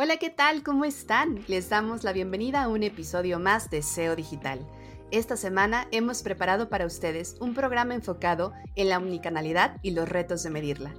Hola, 0.00 0.18
¿qué 0.18 0.30
tal? 0.30 0.62
¿Cómo 0.62 0.84
están? 0.84 1.42
Les 1.48 1.70
damos 1.70 2.04
la 2.04 2.12
bienvenida 2.12 2.62
a 2.62 2.68
un 2.68 2.84
episodio 2.84 3.40
más 3.40 3.68
de 3.68 3.82
SEO 3.82 4.14
Digital. 4.14 4.64
Esta 5.10 5.36
semana 5.36 5.88
hemos 5.90 6.22
preparado 6.22 6.68
para 6.68 6.86
ustedes 6.86 7.36
un 7.40 7.52
programa 7.52 7.96
enfocado 7.96 8.52
en 8.76 8.90
la 8.90 8.98
omnicanalidad 8.98 9.80
y 9.82 9.90
los 9.90 10.08
retos 10.08 10.44
de 10.44 10.50
medirla. 10.50 10.94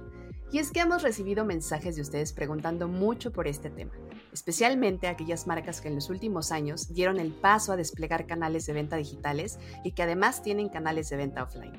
Y 0.52 0.58
es 0.58 0.70
que 0.70 0.80
hemos 0.80 1.02
recibido 1.02 1.46
mensajes 1.46 1.96
de 1.96 2.02
ustedes 2.02 2.34
preguntando 2.34 2.88
mucho 2.88 3.32
por 3.32 3.48
este 3.48 3.70
tema, 3.70 3.94
especialmente 4.34 5.08
aquellas 5.08 5.46
marcas 5.46 5.80
que 5.80 5.88
en 5.88 5.94
los 5.94 6.10
últimos 6.10 6.52
años 6.52 6.92
dieron 6.92 7.18
el 7.18 7.32
paso 7.32 7.72
a 7.72 7.76
desplegar 7.76 8.26
canales 8.26 8.66
de 8.66 8.74
venta 8.74 8.96
digitales 8.96 9.58
y 9.82 9.92
que 9.92 10.02
además 10.02 10.42
tienen 10.42 10.68
canales 10.68 11.08
de 11.08 11.16
venta 11.16 11.42
offline. 11.42 11.72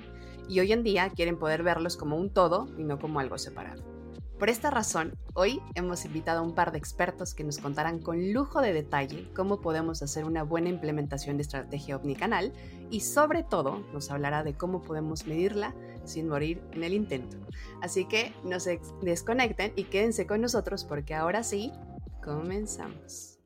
Y 0.50 0.60
hoy 0.60 0.72
en 0.72 0.82
día 0.82 1.12
quieren 1.12 1.38
poder 1.38 1.62
verlos 1.62 1.98
como 1.98 2.18
un 2.18 2.34
todo 2.34 2.68
y 2.80 2.84
no 2.84 2.98
como 2.98 3.20
algo 3.20 3.38
separado. 3.38 3.91
Por 4.42 4.50
esta 4.50 4.72
razón, 4.72 5.14
hoy 5.36 5.62
hemos 5.76 6.04
invitado 6.04 6.40
a 6.40 6.42
un 6.42 6.56
par 6.56 6.72
de 6.72 6.80
expertos 6.80 7.36
que 7.36 7.44
nos 7.44 7.60
contarán 7.60 8.00
con 8.00 8.34
lujo 8.34 8.60
de 8.60 8.74
detalle 8.74 9.30
cómo 9.36 9.62
podemos 9.62 10.02
hacer 10.02 10.26
una 10.26 10.42
buena 10.42 10.68
implementación 10.68 11.38
de 11.38 11.44
estrategia 11.44 11.96
omnicanal 11.96 12.52
y 12.90 13.02
sobre 13.02 13.44
todo 13.44 13.86
nos 13.94 14.10
hablará 14.10 14.44
de 14.44 14.56
cómo 14.56 14.82
podemos 14.82 15.28
medirla 15.28 15.76
sin 16.06 16.28
morir 16.28 16.60
en 16.72 16.84
el 16.84 16.96
intento. 16.96 17.38
Así 17.84 18.06
que 18.06 18.34
no 18.44 18.60
se 18.60 18.82
desconecten 19.04 19.74
y 19.76 19.84
quédense 19.84 20.26
con 20.26 20.42
nosotros 20.42 20.86
porque 20.86 21.14
ahora 21.14 21.44
sí, 21.44 21.72
comenzamos. 22.24 23.38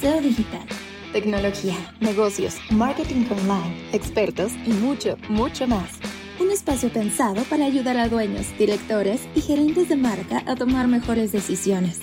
SEO 0.00 0.20
Digital. 0.20 0.68
Tecnología, 1.12 1.74
negocios, 1.98 2.60
marketing 2.70 3.26
online, 3.28 3.88
expertos 3.92 4.52
y 4.64 4.70
mucho, 4.74 5.16
mucho 5.28 5.66
más 5.66 5.98
un 6.40 6.50
espacio 6.50 6.90
pensado 6.90 7.42
para 7.44 7.66
ayudar 7.66 7.98
a 7.98 8.08
dueños, 8.08 8.46
directores 8.58 9.28
y 9.34 9.42
gerentes 9.42 9.90
de 9.90 9.96
marca 9.96 10.42
a 10.46 10.56
tomar 10.56 10.88
mejores 10.88 11.32
decisiones. 11.32 12.00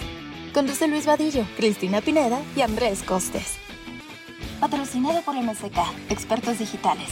Conduce 0.53 0.87
Luis 0.87 1.07
Vadillo, 1.07 1.43
Cristina 1.57 2.01
Pineda 2.01 2.39
y 2.55 2.61
Andrés 2.61 3.01
Costes. 3.01 3.57
Patrocinado 4.59 5.23
por 5.23 5.35
MSK, 5.35 5.77
expertos 6.09 6.59
digitales. 6.59 7.09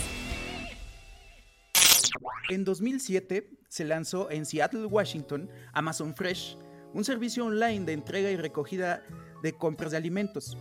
En 2.50 2.63
2007 2.63 3.50
se 3.69 3.85
lanzó 3.85 4.30
en 4.30 4.45
Seattle, 4.45 4.85
Washington, 4.85 5.50
Amazon 5.73 6.16
Fresh, 6.16 6.57
un 6.94 7.03
servicio 7.03 7.45
online 7.45 7.85
de 7.85 7.94
entrega 7.94 8.30
y 8.30 8.38
recogida 8.38 9.03
de 9.41 9.53
compras 9.53 9.91
de 9.91 9.97
alimentos. 9.97 10.55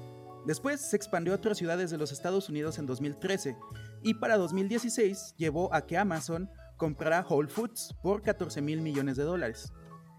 Después 0.47 0.81
se 0.81 0.97
expandió 0.97 1.35
a 1.35 1.37
otras 1.37 1.59
ciudades 1.59 1.91
de 1.91 1.99
los 1.99 2.11
Estados 2.11 2.49
Unidos 2.49 2.79
en 2.79 2.87
2013 2.87 3.57
y 4.05 4.15
para 4.15 4.37
2016 4.37 5.35
llevó 5.39 5.75
a 5.75 5.87
que 5.87 5.99
Amazon 5.99 6.51
comprara 6.77 7.27
Whole 7.29 7.49
Foods 7.49 7.97
por 8.03 8.23
14 8.23 8.61
mil 8.61 8.83
millones 8.83 9.17
de 9.17 9.25
dólares. 9.25 9.73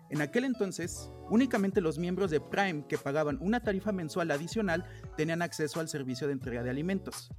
En 0.10 0.22
aquel 0.22 0.44
entonces, 0.44 1.12
únicamente 1.30 1.82
los 1.82 2.00
miembros 2.00 2.32
de 2.32 2.42
Prime 2.42 2.86
que 2.88 2.98
pagaban 2.98 3.38
una 3.42 3.62
tarifa 3.62 3.92
mensual 3.92 4.32
adicional 4.32 4.86
tenían 5.16 5.44
acceso 5.44 5.80
al 5.80 5.88
servicio 5.88 6.26
de 6.28 6.34
entrega 6.34 6.64
de 6.64 6.72
alimentos. 6.72 7.30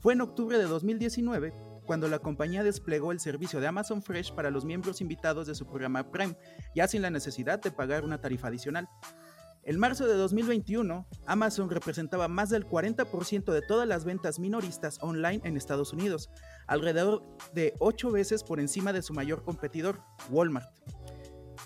Fue 0.00 0.12
en 0.12 0.20
octubre 0.20 0.56
de 0.56 0.64
2019 0.64 1.52
cuando 1.84 2.06
la 2.06 2.20
compañía 2.20 2.62
desplegó 2.62 3.10
el 3.10 3.18
servicio 3.18 3.60
de 3.60 3.66
Amazon 3.66 4.02
Fresh 4.02 4.32
para 4.34 4.50
los 4.50 4.64
miembros 4.64 5.00
invitados 5.00 5.46
de 5.46 5.54
su 5.54 5.66
programa 5.66 6.12
Prime, 6.12 6.36
ya 6.76 6.86
sin 6.86 7.02
la 7.02 7.10
necesidad 7.10 7.60
de 7.60 7.70
pagar 7.72 8.04
una 8.04 8.20
tarifa 8.20 8.48
adicional. 8.48 8.88
En 9.64 9.78
marzo 9.78 10.06
de 10.06 10.14
2021, 10.14 11.06
Amazon 11.26 11.68
representaba 11.68 12.28
más 12.28 12.48
del 12.48 12.66
40% 12.66 13.52
de 13.52 13.62
todas 13.62 13.86
las 13.86 14.04
ventas 14.04 14.38
minoristas 14.38 14.98
online 15.02 15.40
en 15.44 15.56
Estados 15.56 15.92
Unidos, 15.92 16.30
alrededor 16.66 17.22
de 17.52 17.74
8 17.78 18.10
veces 18.10 18.42
por 18.44 18.60
encima 18.60 18.92
de 18.92 19.02
su 19.02 19.12
mayor 19.12 19.44
competidor, 19.44 20.00
Walmart. 20.30 20.68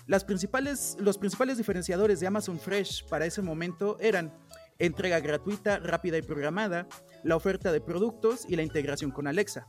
Las 0.05 0.25
principales, 0.25 0.97
los 0.99 1.17
principales 1.17 1.57
diferenciadores 1.57 2.19
de 2.19 2.27
Amazon 2.27 2.59
Fresh 2.59 3.07
para 3.07 3.25
ese 3.25 3.41
momento 3.41 3.97
eran 4.01 4.33
entrega 4.79 5.19
gratuita, 5.21 5.79
rápida 5.79 6.17
y 6.17 6.21
programada, 6.21 6.87
la 7.23 7.37
oferta 7.37 7.71
de 7.71 7.79
productos 7.79 8.45
y 8.49 8.57
la 8.57 8.63
integración 8.63 9.11
con 9.11 9.27
Alexa. 9.27 9.65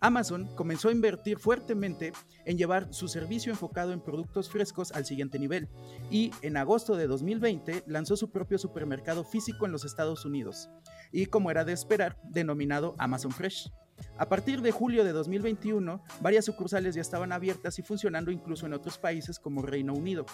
Amazon 0.00 0.48
comenzó 0.54 0.88
a 0.88 0.92
invertir 0.92 1.38
fuertemente 1.38 2.12
en 2.44 2.56
llevar 2.56 2.92
su 2.94 3.08
servicio 3.08 3.50
enfocado 3.50 3.92
en 3.92 4.00
productos 4.00 4.48
frescos 4.48 4.92
al 4.92 5.04
siguiente 5.04 5.38
nivel 5.38 5.68
y 6.10 6.30
en 6.42 6.56
agosto 6.56 6.96
de 6.96 7.06
2020 7.06 7.84
lanzó 7.86 8.16
su 8.16 8.30
propio 8.30 8.58
supermercado 8.58 9.24
físico 9.24 9.66
en 9.66 9.72
los 9.72 9.84
Estados 9.84 10.24
Unidos 10.24 10.68
y 11.10 11.26
como 11.26 11.50
era 11.50 11.64
de 11.64 11.72
esperar, 11.72 12.16
denominado 12.24 12.94
Amazon 12.98 13.32
Fresh. 13.32 13.70
A 14.16 14.28
partir 14.28 14.62
de 14.62 14.70
julio 14.70 15.02
de 15.02 15.12
2021, 15.12 16.02
varias 16.20 16.44
sucursales 16.44 16.94
ya 16.94 17.00
estaban 17.00 17.32
abiertas 17.32 17.78
y 17.80 17.82
funcionando 17.82 18.30
incluso 18.30 18.66
en 18.66 18.74
otros 18.74 18.96
países 18.96 19.40
como 19.40 19.62
Reino 19.62 19.92
Unido. 19.92 20.24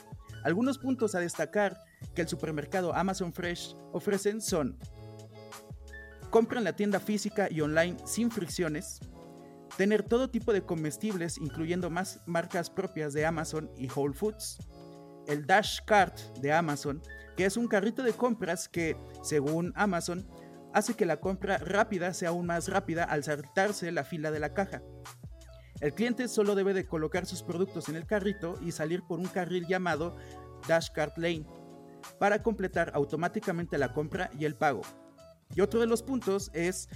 Algunos 0.43 0.79
puntos 0.79 1.15
a 1.15 1.21
destacar 1.21 1.79
que 2.15 2.23
el 2.23 2.29
supermercado 2.29 2.95
Amazon 2.95 3.33
Fresh 3.33 3.75
ofrecen 3.93 4.43
son 4.43 4.79
compra 6.29 6.59
en 6.59 6.65
la 6.65 6.75
tienda 6.75 6.99
física 6.99 7.49
y 7.51 7.61
online 7.61 7.97
sin 8.05 8.31
fricciones, 8.31 9.01
tener 9.77 10.03
todo 10.03 10.31
tipo 10.31 10.53
de 10.53 10.63
comestibles, 10.63 11.39
incluyendo 11.39 11.91
más 11.91 12.21
marcas 12.27 12.71
propias 12.71 13.13
de 13.13 13.27
Amazon 13.27 13.71
y 13.77 13.89
Whole 13.91 14.15
Foods, 14.15 14.59
el 15.27 15.47
Dash 15.47 15.81
Cart 15.85 16.19
de 16.41 16.53
Amazon, 16.53 17.03
que 17.37 17.45
es 17.45 17.57
un 17.57 17.67
carrito 17.67 18.03
de 18.03 18.13
compras 18.13 18.69
que, 18.69 18.97
según 19.23 19.73
Amazon, 19.75 20.27
hace 20.73 20.95
que 20.95 21.07
la 21.07 21.21
compra 21.21 21.59
rápida 21.59 22.13
sea 22.15 22.31
aún 22.31 22.47
más 22.47 22.69
rápida 22.69 23.05
al 23.05 23.25
saltarse 23.25 23.91
la 23.93 24.05
fila 24.05 24.31
de 24.31 24.41
la 24.41 24.55
caja. 24.55 24.83
El 25.81 25.95
cliente 25.95 26.29
solo 26.29 26.55
debe 26.55 26.73
de 26.73 26.87
colocar 26.87 27.27
sus 27.27 27.43
productos 27.43 27.89
en 27.89 27.97
el 27.97 28.07
carrito 28.07 28.59
y 28.63 28.73
salir 28.73 29.03
por 29.03 29.19
un 29.19 29.27
carril 29.27 29.67
llamado 29.67 30.17
Dash 30.69 30.91
Cart 30.93 31.19
Lane 31.19 31.47
para 32.19 32.43
completar 32.43 32.93
automáticamente 32.95 33.79
la 33.79 33.93
compra 33.93 34.31
y 34.39 34.45
el 34.45 34.55
pago. 34.55 34.83
Y 35.55 35.61
otro 35.61 35.81
de 35.81 35.87
los 35.87 36.03
puntos 36.03 36.51
es 36.55 36.89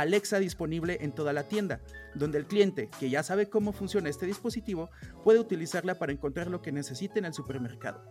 Alexa 0.00 0.38
disponible 0.38 0.98
en 1.00 1.12
toda 1.12 1.32
la 1.32 1.48
tienda, 1.48 1.80
donde 2.14 2.38
el 2.38 2.46
cliente, 2.46 2.90
que 3.00 3.08
ya 3.08 3.22
sabe 3.22 3.48
cómo 3.48 3.72
funciona 3.72 4.10
este 4.10 4.26
dispositivo, 4.26 4.90
puede 5.24 5.40
utilizarla 5.40 5.98
para 5.98 6.12
encontrar 6.12 6.48
lo 6.48 6.60
que 6.60 6.70
necesite 6.70 7.18
en 7.18 7.24
el 7.24 7.32
supermercado. 7.34 8.04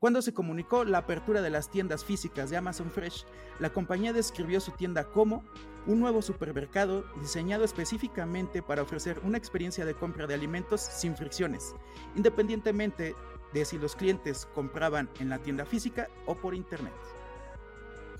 Cuando 0.00 0.20
se 0.20 0.34
comunicó 0.34 0.84
la 0.84 0.98
apertura 0.98 1.40
de 1.40 1.50
las 1.50 1.70
tiendas 1.70 2.04
físicas 2.04 2.50
de 2.50 2.56
Amazon 2.56 2.90
Fresh, 2.90 3.24
la 3.60 3.70
compañía 3.70 4.12
describió 4.12 4.58
su 4.58 4.72
tienda 4.72 5.04
como 5.04 5.44
un 5.86 6.00
nuevo 6.00 6.22
supermercado 6.22 7.04
diseñado 7.20 7.62
específicamente 7.62 8.60
para 8.60 8.82
ofrecer 8.82 9.20
una 9.22 9.38
experiencia 9.38 9.84
de 9.84 9.94
compra 9.94 10.26
de 10.26 10.34
alimentos 10.34 10.80
sin 10.80 11.14
fricciones, 11.14 11.72
independientemente 12.16 13.14
de 13.52 13.64
si 13.64 13.78
los 13.78 13.94
clientes 13.94 14.46
compraban 14.54 15.08
en 15.20 15.28
la 15.28 15.38
tienda 15.38 15.66
física 15.66 16.08
o 16.26 16.34
por 16.34 16.56
internet. 16.56 16.92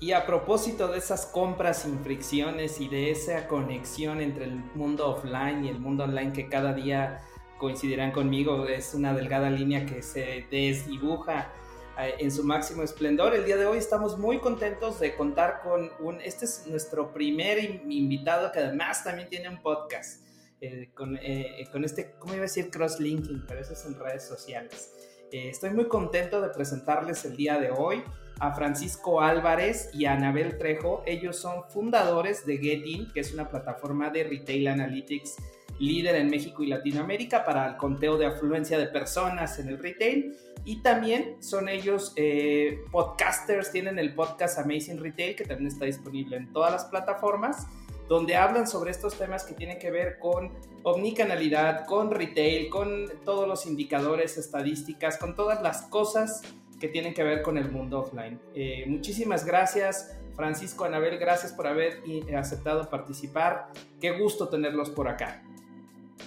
Y 0.03 0.11
a 0.11 0.25
propósito 0.25 0.89
de 0.89 0.97
esas 0.97 1.25
compras 1.25 1.83
sin 1.83 1.97
fricciones 2.03 2.81
y 2.81 2.89
de 2.89 3.09
esa 3.09 3.47
conexión 3.47 4.19
entre 4.19 4.43
el 4.43 4.55
mundo 4.75 5.07
offline 5.07 5.63
y 5.63 5.69
el 5.69 5.79
mundo 5.79 6.03
online 6.03 6.33
que 6.33 6.49
cada 6.49 6.73
día 6.73 7.23
coincidirán 7.57 8.11
conmigo, 8.11 8.67
es 8.67 8.93
una 8.93 9.13
delgada 9.13 9.49
línea 9.49 9.85
que 9.85 10.01
se 10.01 10.45
desdibuja 10.51 11.53
eh, 11.97 12.15
en 12.19 12.33
su 12.33 12.43
máximo 12.43 12.83
esplendor. 12.83 13.33
El 13.33 13.45
día 13.45 13.55
de 13.55 13.65
hoy 13.65 13.77
estamos 13.77 14.19
muy 14.19 14.39
contentos 14.39 14.99
de 14.99 15.15
contar 15.15 15.61
con 15.63 15.89
un, 16.01 16.19
este 16.19 16.43
es 16.43 16.67
nuestro 16.67 17.13
primer 17.13 17.63
invitado 17.63 18.51
que 18.51 18.59
además 18.59 19.05
también 19.05 19.29
tiene 19.29 19.47
un 19.47 19.61
podcast. 19.61 20.21
Eh, 20.59 20.91
con, 20.93 21.17
eh, 21.21 21.65
con, 21.71 21.85
este, 21.85 22.15
¿cómo 22.19 22.33
iba 22.33 22.41
a 22.41 22.47
decir? 22.47 22.69
Cross-linking, 22.69 23.45
pero 23.47 23.61
eso 23.61 23.71
es 23.71 23.85
en 23.85 23.97
redes 23.97 24.27
sociales. 24.27 24.91
estoy 25.31 25.69
muy 25.69 25.87
contento 25.87 26.41
de 26.41 26.49
presentarles 26.49 27.23
el 27.23 27.37
día 27.37 27.57
de 27.57 27.71
hoy 27.71 28.03
a 28.39 28.53
Francisco 28.53 29.21
Álvarez 29.21 29.89
y 29.93 30.05
a 30.05 30.13
Anabel 30.13 30.57
Trejo. 30.57 31.03
Ellos 31.05 31.37
son 31.37 31.63
fundadores 31.69 32.45
de 32.45 32.57
Getin, 32.57 33.11
que 33.13 33.19
es 33.21 33.33
una 33.33 33.49
plataforma 33.49 34.09
de 34.09 34.23
retail 34.23 34.67
analytics 34.67 35.37
líder 35.79 36.15
en 36.15 36.29
México 36.29 36.63
y 36.63 36.67
Latinoamérica 36.67 37.43
para 37.43 37.67
el 37.67 37.77
conteo 37.77 38.17
de 38.17 38.25
afluencia 38.25 38.77
de 38.77 38.87
personas 38.87 39.59
en 39.59 39.69
el 39.69 39.79
retail. 39.79 40.35
Y 40.65 40.81
también 40.81 41.41
son 41.41 41.67
ellos 41.67 42.13
eh, 42.15 42.79
podcasters, 42.91 43.71
tienen 43.71 43.99
el 43.99 44.13
podcast 44.13 44.59
Amazing 44.59 44.99
Retail, 44.99 45.35
que 45.35 45.43
también 45.43 45.67
está 45.67 45.85
disponible 45.85 46.37
en 46.37 46.53
todas 46.53 46.71
las 46.71 46.85
plataformas, 46.85 47.67
donde 48.07 48.37
hablan 48.37 48.67
sobre 48.67 48.91
estos 48.91 49.17
temas 49.17 49.43
que 49.43 49.55
tienen 49.55 49.77
que 49.77 49.91
ver 49.91 50.19
con 50.19 50.53
omnicanalidad, 50.83 51.85
con 51.85 52.11
retail, 52.11 52.69
con 52.69 53.09
todos 53.25 53.47
los 53.47 53.65
indicadores, 53.65 54.37
estadísticas, 54.37 55.17
con 55.17 55.35
todas 55.35 55.61
las 55.61 55.83
cosas 55.83 56.41
que 56.83 56.89
tienen 56.89 57.13
que 57.13 57.23
ver 57.23 57.43
con 57.43 57.57
el 57.57 57.71
mundo 57.71 58.01
offline. 58.01 58.37
Eh, 58.53 58.83
muchísimas 58.87 59.45
gracias, 59.45 60.19
Francisco 60.35 60.83
Anabel, 60.83 61.17
gracias 61.17 61.53
por 61.53 61.65
haber 61.65 62.03
eh, 62.05 62.35
aceptado 62.35 62.89
participar. 62.89 63.69
Qué 64.01 64.19
gusto 64.19 64.49
tenerlos 64.49 64.89
por 64.89 65.07
acá. 65.07 65.41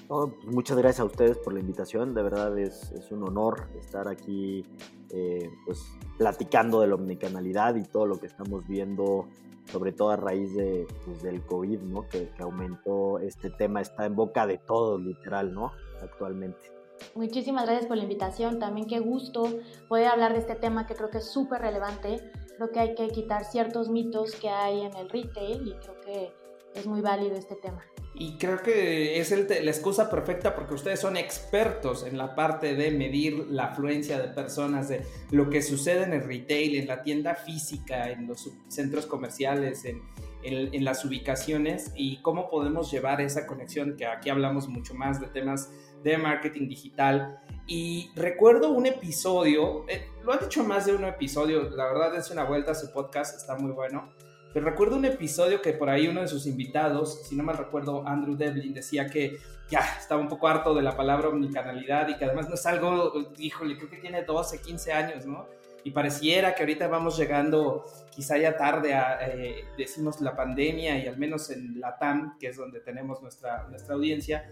Pues 0.08 0.32
muchas 0.46 0.78
gracias 0.78 1.00
a 1.00 1.04
ustedes 1.04 1.36
por 1.36 1.52
la 1.52 1.60
invitación, 1.60 2.14
de 2.14 2.22
verdad 2.22 2.58
es, 2.58 2.90
un 3.10 3.24
honor 3.24 3.68
estar 3.78 4.08
aquí 4.08 4.64
eh, 5.10 5.50
pues, 5.66 5.84
platicando 6.16 6.80
de 6.80 6.86
la 6.86 6.94
omnicanalidad 6.94 7.74
y 7.74 7.82
todo 7.82 8.06
lo 8.06 8.18
que 8.18 8.24
estamos 8.24 8.66
viendo, 8.66 9.28
sobre 9.70 9.92
todo 9.92 10.08
a 10.08 10.16
raíz 10.16 10.54
de, 10.54 10.86
pues, 11.04 11.22
del 11.22 11.42
COVID, 11.42 11.80
¿no? 11.80 12.08
Que, 12.08 12.30
que, 12.30 12.42
aumentó 12.42 13.18
este 13.18 13.50
tema, 13.50 13.82
está 13.82 14.06
en 14.06 14.16
boca 14.16 14.46
de 14.46 14.56
todos, 14.56 15.02
literal, 15.02 15.52
¿no? 15.52 15.72
Actualmente. 16.00 16.75
Muchísimas 17.14 17.64
gracias 17.64 17.87
por 17.87 17.96
la 17.96 18.02
invitación. 18.02 18.58
También 18.58 18.87
qué 18.87 19.00
gusto 19.00 19.58
poder 19.88 20.08
hablar 20.08 20.32
de 20.32 20.40
este 20.40 20.54
tema 20.54 20.87
que 20.87 20.94
creo 20.94 21.10
que 21.10 21.19
es 21.19 21.31
súper 21.31 21.60
relevante. 21.62 22.31
Creo 22.56 22.70
que 22.70 22.81
hay 22.81 22.94
que 22.94 23.08
quitar 23.08 23.44
ciertos 23.44 23.88
mitos 23.88 24.34
que 24.37 24.48
hay 24.48 24.82
en 24.82 24.94
el 24.96 25.08
retail 25.08 25.69
y 25.69 25.75
creo 25.75 26.00
que 26.00 26.32
es 26.75 26.87
muy 26.87 27.00
válido 27.00 27.37
este 27.37 27.56
tema. 27.56 27.82
Y 28.19 28.38
creo 28.38 28.62
que 28.62 29.19
es 29.19 29.31
el, 29.31 29.46
la 29.46 29.70
excusa 29.70 30.08
perfecta 30.08 30.54
porque 30.54 30.75
ustedes 30.75 31.00
son 31.00 31.19
expertos 31.19 32.06
en 32.06 32.16
la 32.16 32.34
parte 32.34 32.75
de 32.75 32.90
medir 32.90 33.46
la 33.50 33.66
afluencia 33.66 34.19
de 34.19 34.28
personas, 34.28 34.88
de 34.88 35.02
lo 35.31 35.50
que 35.50 35.60
sucede 35.60 36.04
en 36.04 36.14
el 36.14 36.25
retail, 36.25 36.76
en 36.76 36.87
la 36.87 37.02
tienda 37.02 37.34
física, 37.34 38.10
en 38.10 38.26
los 38.26 38.50
centros 38.69 39.04
comerciales, 39.04 39.84
en, 39.84 40.02
en, 40.46 40.84
las 40.84 41.04
ubicaciones 41.04 41.92
y 41.94 42.22
cómo 42.22 42.49
podemos 42.49 42.90
llevar 42.90 43.20
esa 43.20 43.46
conexión, 43.46 43.96
que 43.96 44.06
aquí 44.06 44.31
hablamos 44.31 44.69
mucho 44.69 44.94
más 44.94 45.20
de 45.20 45.26
temas 45.26 45.70
de 46.02 46.19
marketing 46.19 46.69
digital. 46.69 47.40
Y 47.66 48.10
recuerdo 48.14 48.70
un 48.70 48.87
episodio, 48.87 49.84
eh, 49.88 50.06
lo 50.25 50.32
han 50.32 50.40
dicho 50.40 50.62
más 50.64 50.87
de 50.87 50.94
un 50.94 51.04
episodio, 51.04 51.70
la 51.70 51.87
verdad 51.87 52.16
es 52.16 52.31
una 52.31 52.44
vuelta 52.44 52.72
a 52.72 52.75
su 52.75 52.93
podcast, 52.93 53.37
está 53.37 53.56
muy 53.56 53.72
bueno. 53.72 54.12
Pero 54.52 54.66
recuerdo 54.66 54.96
un 54.96 55.04
episodio 55.04 55.60
que 55.60 55.72
por 55.72 55.90
ahí 55.90 56.08
uno 56.08 56.22
de 56.22 56.28
sus 56.28 56.46
invitados, 56.46 57.26
si 57.26 57.37
no 57.37 57.43
mal 57.43 57.58
recuerdo, 57.58 58.06
Andrew 58.06 58.37
Devlin, 58.37 58.72
decía 58.72 59.06
que 59.06 59.38
ya 59.69 59.81
estaba 59.98 60.20
un 60.20 60.28
poco 60.28 60.48
harto 60.48 60.75
de 60.75 60.82
la 60.82 60.96
palabra 60.96 61.28
omnicanalidad 61.28 62.08
y 62.08 62.16
que 62.16 62.25
además 62.25 62.49
no 62.49 62.54
es 62.54 62.64
algo, 62.64 63.12
híjole, 63.38 63.76
creo 63.76 63.90
que 63.90 63.99
tiene 63.99 64.22
12, 64.22 64.62
15 64.62 64.92
años, 64.92 65.26
¿no? 65.26 65.46
y 65.87 65.92
pareciera 65.92 66.52
que 66.52 66.64
ahorita 66.64 66.88
vamos 66.88 67.16
llegando 67.16 67.84
quizá 68.10 68.37
ya 68.38 68.56
tarde 68.56 68.92
a, 68.92 69.20
eh, 69.25 69.66
decimos, 69.78 70.20
la 70.20 70.34
pandemia 70.34 70.99
y 70.99 71.06
al 71.06 71.16
menos 71.16 71.49
en 71.50 71.78
la 71.78 71.96
TAM, 71.96 72.37
que 72.40 72.49
es 72.49 72.56
donde 72.56 72.81
tenemos 72.81 73.22
nuestra, 73.22 73.69
nuestra 73.69 73.94
audiencia, 73.94 74.50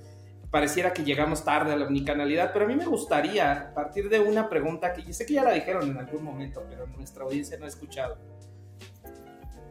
pareciera 0.55 0.93
que 0.93 1.03
llegamos 1.03 1.45
tarde 1.45 1.73
a 1.73 1.77
la 1.77 1.85
omnicanalidad, 1.85 2.53
pero 2.53 2.65
a 2.65 2.69
mí 2.69 2.77
me 2.77 2.87
gustaría 2.87 3.73
partir 3.75 4.09
de 4.09 4.21
una 4.21 4.49
pregunta 4.49 4.93
que 4.93 5.13
sé 5.13 5.27
que 5.27 5.35
ya 5.35 5.43
la 5.43 5.51
dijeron 5.51 5.91
en 5.91 5.99
algún 5.99 6.23
momento, 6.23 6.65
pero 6.71 6.87
nuestra 6.87 7.25
audiencia 7.25 7.59
no 7.59 7.65
ha 7.65 7.69
escuchado. 7.69 8.19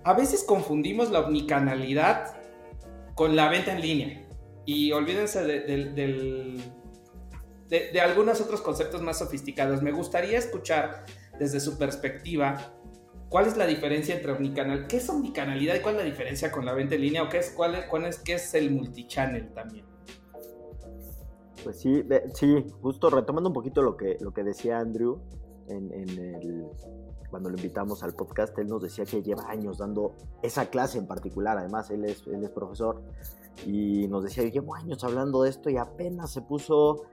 A 0.03 0.13
veces 0.13 0.43
confundimos 0.43 1.09
la 1.09 1.21
omnicanalidad 1.21 2.35
con 3.15 3.37
la 3.37 3.47
venta 3.47 3.71
en 3.71 3.79
línea 3.79 4.27
y 4.65 4.91
olvídense 4.91 5.45
de, 5.45 6.73
de 7.69 8.01
algunos 8.01 8.41
otros 8.41 8.59
conceptos 8.59 9.01
más 9.01 9.19
sofisticados. 9.19 9.81
Me 9.81 9.93
gustaría 9.93 10.37
escuchar 10.37 11.05
desde 11.39 11.61
su 11.61 11.77
perspectiva, 11.77 12.73
¿cuál 13.29 13.47
es 13.47 13.55
la 13.55 13.67
diferencia 13.67 14.15
entre 14.15 14.33
omnicanal? 14.33 14.87
¿Qué 14.87 14.97
es 14.97 15.07
omnicanalidad 15.07 15.75
y 15.75 15.79
cuál 15.79 15.95
es 15.95 16.01
la 16.01 16.09
diferencia 16.09 16.51
con 16.51 16.65
la 16.65 16.73
venta 16.73 16.95
en 16.95 17.01
línea? 17.03 17.23
¿O 17.23 17.29
qué 17.29 17.37
es, 17.37 17.51
cuál 17.51 17.75
es, 17.75 17.85
cuál 17.85 18.03
es, 18.03 18.19
qué 18.19 18.33
es 18.33 18.53
el 18.53 18.69
multichannel 18.69 19.53
también? 19.53 19.92
Pues 21.63 21.79
sí, 21.79 22.03
sí, 22.33 22.65
justo 22.81 23.09
retomando 23.09 23.49
un 23.49 23.53
poquito 23.53 23.81
lo 23.81 23.95
que, 23.95 24.17
lo 24.19 24.33
que 24.33 24.43
decía 24.43 24.79
Andrew 24.79 25.19
en, 25.67 25.91
el, 25.93 26.65
cuando 27.29 27.49
lo 27.49 27.55
invitamos 27.55 28.03
al 28.03 28.13
podcast, 28.13 28.57
él 28.59 28.67
nos 28.67 28.81
decía 28.81 29.05
que 29.05 29.23
lleva 29.23 29.49
años 29.49 29.77
dando 29.77 30.13
esa 30.41 30.69
clase 30.69 30.97
en 30.97 31.07
particular, 31.07 31.57
además 31.57 31.89
él 31.89 32.05
es, 32.05 32.27
él 32.27 32.43
es 32.43 32.49
profesor, 32.49 33.01
y 33.65 34.07
nos 34.07 34.23
decía, 34.23 34.43
llevo 34.43 34.75
años 34.75 35.03
hablando 35.03 35.43
de 35.43 35.49
esto 35.49 35.69
y 35.69 35.77
apenas 35.77 36.31
se 36.31 36.41
puso 36.41 37.03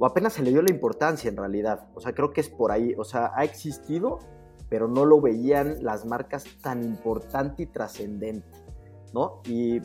o 0.00 0.06
apenas 0.06 0.32
se 0.32 0.42
le 0.42 0.50
dio 0.50 0.62
la 0.62 0.70
importancia 0.70 1.28
en 1.28 1.36
realidad. 1.36 1.88
O 1.94 2.00
sea, 2.00 2.14
creo 2.14 2.32
que 2.32 2.40
es 2.40 2.48
por 2.48 2.72
ahí. 2.72 2.94
O 2.96 3.04
sea, 3.04 3.32
ha 3.34 3.44
existido, 3.44 4.18
pero 4.70 4.88
no 4.88 5.04
lo 5.04 5.20
veían 5.20 5.84
las 5.84 6.06
marcas 6.06 6.44
tan 6.62 6.82
importante 6.82 7.64
y 7.64 7.66
trascendente. 7.66 8.48
¿No? 9.12 9.40
Y 9.44 9.80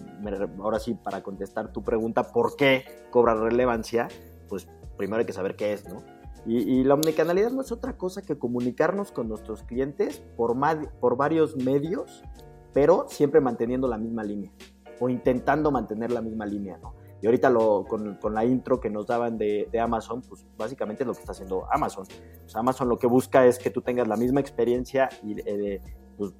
ahora 0.60 0.80
sí, 0.80 0.94
para 0.94 1.24
contestar 1.24 1.72
tu 1.72 1.83
pregunta, 1.83 2.31
¿por 2.31 2.56
qué 2.56 2.86
cobra 3.10 3.33
relevancia? 3.33 4.07
Pues 4.48 4.68
primero 4.98 5.19
hay 5.19 5.25
que 5.25 5.33
saber 5.33 5.56
qué 5.56 5.74
es, 5.74 5.88
¿no? 5.88 6.04
Y, 6.48 6.83
la 6.83 6.94
omnicanalidad 6.94 7.50
no 7.50 7.62
es 7.62 7.72
otra 7.72 7.98
cosa 7.98 8.22
que 8.22 8.38
comunicarnos 8.38 9.12
con 9.12 9.27
nuestros 9.27 9.63
clientes 9.63 10.22
por, 10.38 10.56
por 11.00 11.18
varios 11.18 11.56
medios, 11.57 12.24
pero 12.72 13.07
siempre 13.10 13.42
manteniendo 13.42 13.88
la 13.88 13.98
misma 13.98 14.24
línea 14.24 14.51
o 15.00 15.10
intentando 15.10 15.71
mantener 15.71 16.12
la 16.12 16.21
misma 16.21 16.45
línea, 16.45 16.78
¿no? 16.78 16.94
Y 17.21 17.25
ahorita 17.25 17.50
lo, 17.50 17.86
con, 17.86 18.18
con, 18.18 18.36
la 18.36 18.45
intro 18.45 18.80
que 18.80 18.92
nos 18.92 19.07
daban 19.07 19.39
de, 19.39 19.68
de, 19.71 19.80
Amazon, 19.80 20.21
pues 20.21 20.45
básicamente 20.56 21.01
es 21.01 21.07
lo 21.07 21.13
que 21.13 21.21
está 21.21 21.31
haciendo 21.31 21.66
Amazon. 21.71 22.06
Amazon 22.54 22.89
lo 22.89 23.00
que 23.00 23.07
busca 23.07 23.48
es 23.48 23.57
que 23.57 23.71
tú 23.71 23.81
tengas 23.81 24.07
la 24.07 24.16
misma 24.16 24.42
experiencia 24.42 25.10
y 25.24 25.36
eh, 25.45 25.81
pues, 26.18 26.33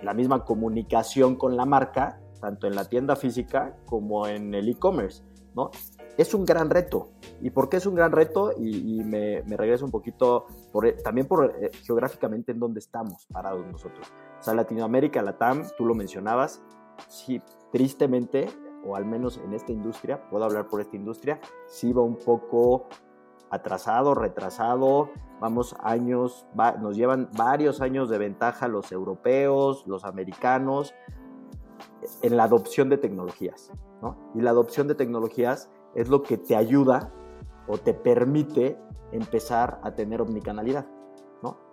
la 0.00 0.14
misma 0.14 0.44
comunicación 0.44 1.34
con 1.34 1.56
la 1.56 1.64
marca, 1.64 2.20
tanto 2.40 2.66
en 2.66 2.74
la 2.74 2.84
tienda 2.84 3.16
física 3.16 3.76
como 3.86 4.26
en 4.26 4.54
el 4.54 4.68
e-commerce, 4.68 5.22
¿no? 5.54 5.70
Es 6.16 6.34
un 6.34 6.44
gran 6.44 6.68
reto. 6.68 7.10
¿Y 7.40 7.50
por 7.50 7.68
qué 7.68 7.76
es 7.76 7.86
un 7.86 7.94
gran 7.94 8.10
reto? 8.10 8.52
Y, 8.58 9.04
me, 9.04 9.42
me, 9.44 9.56
regreso 9.56 9.84
un 9.84 9.92
poquito 9.92 10.46
por, 10.72 10.90
también 11.04 11.28
por 11.28 11.54
eh, 11.60 11.70
geográficamente 11.84 12.50
en 12.50 12.58
dónde 12.58 12.80
estamos 12.80 13.26
parados 13.26 13.64
nosotros. 13.66 14.12
O 14.40 14.42
sea, 14.42 14.54
Latinoamérica, 14.54 15.22
la 15.22 15.38
TAM, 15.38 15.62
tú 15.76 15.86
lo 15.86 15.94
mencionabas, 15.94 16.60
sí, 17.08 17.40
tristemente 17.70 18.48
o 18.84 18.96
al 18.96 19.04
menos 19.04 19.38
en 19.44 19.52
esta 19.54 19.72
industria, 19.72 20.28
puedo 20.30 20.44
hablar 20.44 20.68
por 20.68 20.80
esta 20.80 20.96
industria, 20.96 21.40
sí 21.66 21.92
va 21.92 22.02
un 22.02 22.16
poco 22.16 22.86
atrasado, 23.50 24.14
retrasado, 24.14 25.10
vamos 25.40 25.74
años, 25.82 26.46
nos 26.80 26.96
llevan 26.96 27.28
varios 27.36 27.80
años 27.80 28.08
de 28.08 28.18
ventaja 28.18 28.68
los 28.68 28.92
europeos, 28.92 29.84
los 29.86 30.04
americanos, 30.04 30.94
en 32.22 32.36
la 32.36 32.44
adopción 32.44 32.88
de 32.88 32.98
tecnologías, 32.98 33.72
¿no? 34.02 34.16
Y 34.34 34.40
la 34.40 34.50
adopción 34.50 34.88
de 34.88 34.94
tecnologías 34.94 35.70
es 35.94 36.08
lo 36.08 36.22
que 36.22 36.38
te 36.38 36.56
ayuda 36.56 37.12
o 37.66 37.78
te 37.78 37.94
permite 37.94 38.78
empezar 39.12 39.80
a 39.82 39.94
tener 39.94 40.20
omnicanalidad. 40.20 40.86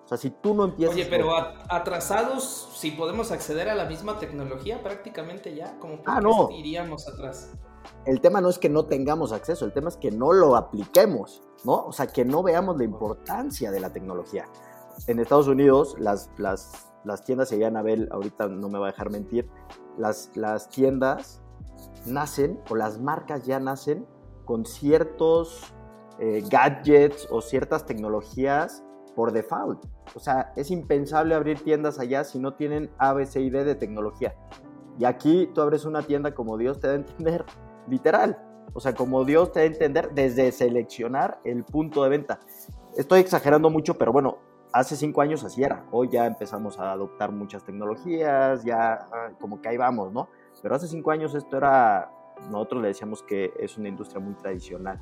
O 0.05 0.07
sea, 0.07 0.19
si 0.19 0.29
tú 0.29 0.53
no 0.53 0.65
empiezas... 0.65 0.95
Oye, 0.95 1.07
pero 1.09 1.31
atrasados, 1.35 2.69
si 2.75 2.91
podemos 2.91 3.31
acceder 3.31 3.69
a 3.69 3.75
la 3.75 3.85
misma 3.85 4.19
tecnología 4.19 4.83
prácticamente 4.83 5.55
ya, 5.55 5.79
como 5.79 5.97
ah, 6.05 6.21
no. 6.21 6.51
iríamos 6.51 7.07
atrás. 7.07 7.51
El 8.05 8.21
tema 8.21 8.39
no 8.39 8.49
es 8.49 8.59
que 8.59 8.69
no 8.69 8.85
tengamos 8.85 9.31
acceso, 9.31 9.65
el 9.65 9.73
tema 9.73 9.89
es 9.89 9.97
que 9.97 10.11
no 10.11 10.31
lo 10.31 10.55
apliquemos, 10.55 11.41
¿no? 11.63 11.85
O 11.85 11.91
sea, 11.91 12.05
que 12.05 12.23
no 12.23 12.43
veamos 12.43 12.77
la 12.77 12.83
importancia 12.83 13.71
de 13.71 13.79
la 13.79 13.91
tecnología. 13.91 14.45
En 15.07 15.19
Estados 15.19 15.47
Unidos, 15.47 15.95
las, 15.97 16.29
las, 16.37 16.93
las 17.03 17.23
tiendas, 17.23 17.51
y 17.51 17.63
Anabel 17.63 18.07
ahorita 18.11 18.47
no 18.47 18.69
me 18.69 18.77
va 18.77 18.89
a 18.89 18.91
dejar 18.91 19.09
mentir, 19.09 19.49
las, 19.97 20.31
las 20.35 20.69
tiendas 20.69 21.41
nacen, 22.05 22.59
o 22.69 22.75
las 22.75 22.99
marcas 22.99 23.45
ya 23.45 23.59
nacen 23.59 24.05
con 24.45 24.65
ciertos 24.65 25.73
eh, 26.19 26.43
gadgets 26.49 27.27
o 27.31 27.41
ciertas 27.41 27.85
tecnologías 27.85 28.83
por 29.15 29.31
default. 29.31 29.85
O 30.13 30.19
sea, 30.19 30.53
es 30.55 30.71
impensable 30.71 31.35
abrir 31.35 31.61
tiendas 31.61 31.99
allá 31.99 32.23
si 32.23 32.39
no 32.39 32.53
tienen 32.53 32.91
A, 32.97 33.13
B, 33.13 33.25
C 33.25 33.41
y 33.41 33.49
D 33.49 33.63
de 33.63 33.75
tecnología. 33.75 34.35
Y 34.99 35.05
aquí 35.05 35.49
tú 35.53 35.61
abres 35.61 35.85
una 35.85 36.01
tienda 36.01 36.33
como 36.33 36.57
Dios 36.57 36.79
te 36.79 36.87
da 36.87 36.93
a 36.93 36.97
entender, 36.97 37.45
literal. 37.87 38.37
O 38.73 38.79
sea, 38.79 38.93
como 38.93 39.25
Dios 39.25 39.51
te 39.51 39.59
da 39.59 39.63
a 39.63 39.67
entender 39.67 40.11
desde 40.13 40.51
seleccionar 40.51 41.39
el 41.43 41.63
punto 41.63 42.03
de 42.03 42.09
venta. 42.09 42.39
Estoy 42.95 43.19
exagerando 43.19 43.69
mucho, 43.69 43.97
pero 43.97 44.13
bueno, 44.13 44.37
hace 44.75 44.97
cinco 44.97 45.21
años 45.21 45.41
así 45.45 45.63
era. 45.63 45.85
Hoy 45.91 46.09
ya 46.09 46.25
empezamos 46.25 46.77
a 46.79 46.91
adoptar 46.91 47.31
muchas 47.31 47.63
tecnologías, 47.63 48.65
ya 48.65 49.07
ah, 49.09 49.29
como 49.39 49.61
que 49.61 49.69
ahí 49.69 49.77
vamos, 49.77 50.11
¿no? 50.11 50.27
Pero 50.61 50.75
hace 50.75 50.87
cinco 50.87 51.11
años 51.11 51.33
esto 51.33 51.55
era, 51.55 52.11
nosotros 52.51 52.81
le 52.81 52.89
decíamos 52.89 53.23
que 53.23 53.53
es 53.57 53.77
una 53.77 53.87
industria 53.87 54.19
muy 54.19 54.33
tradicional 54.33 55.01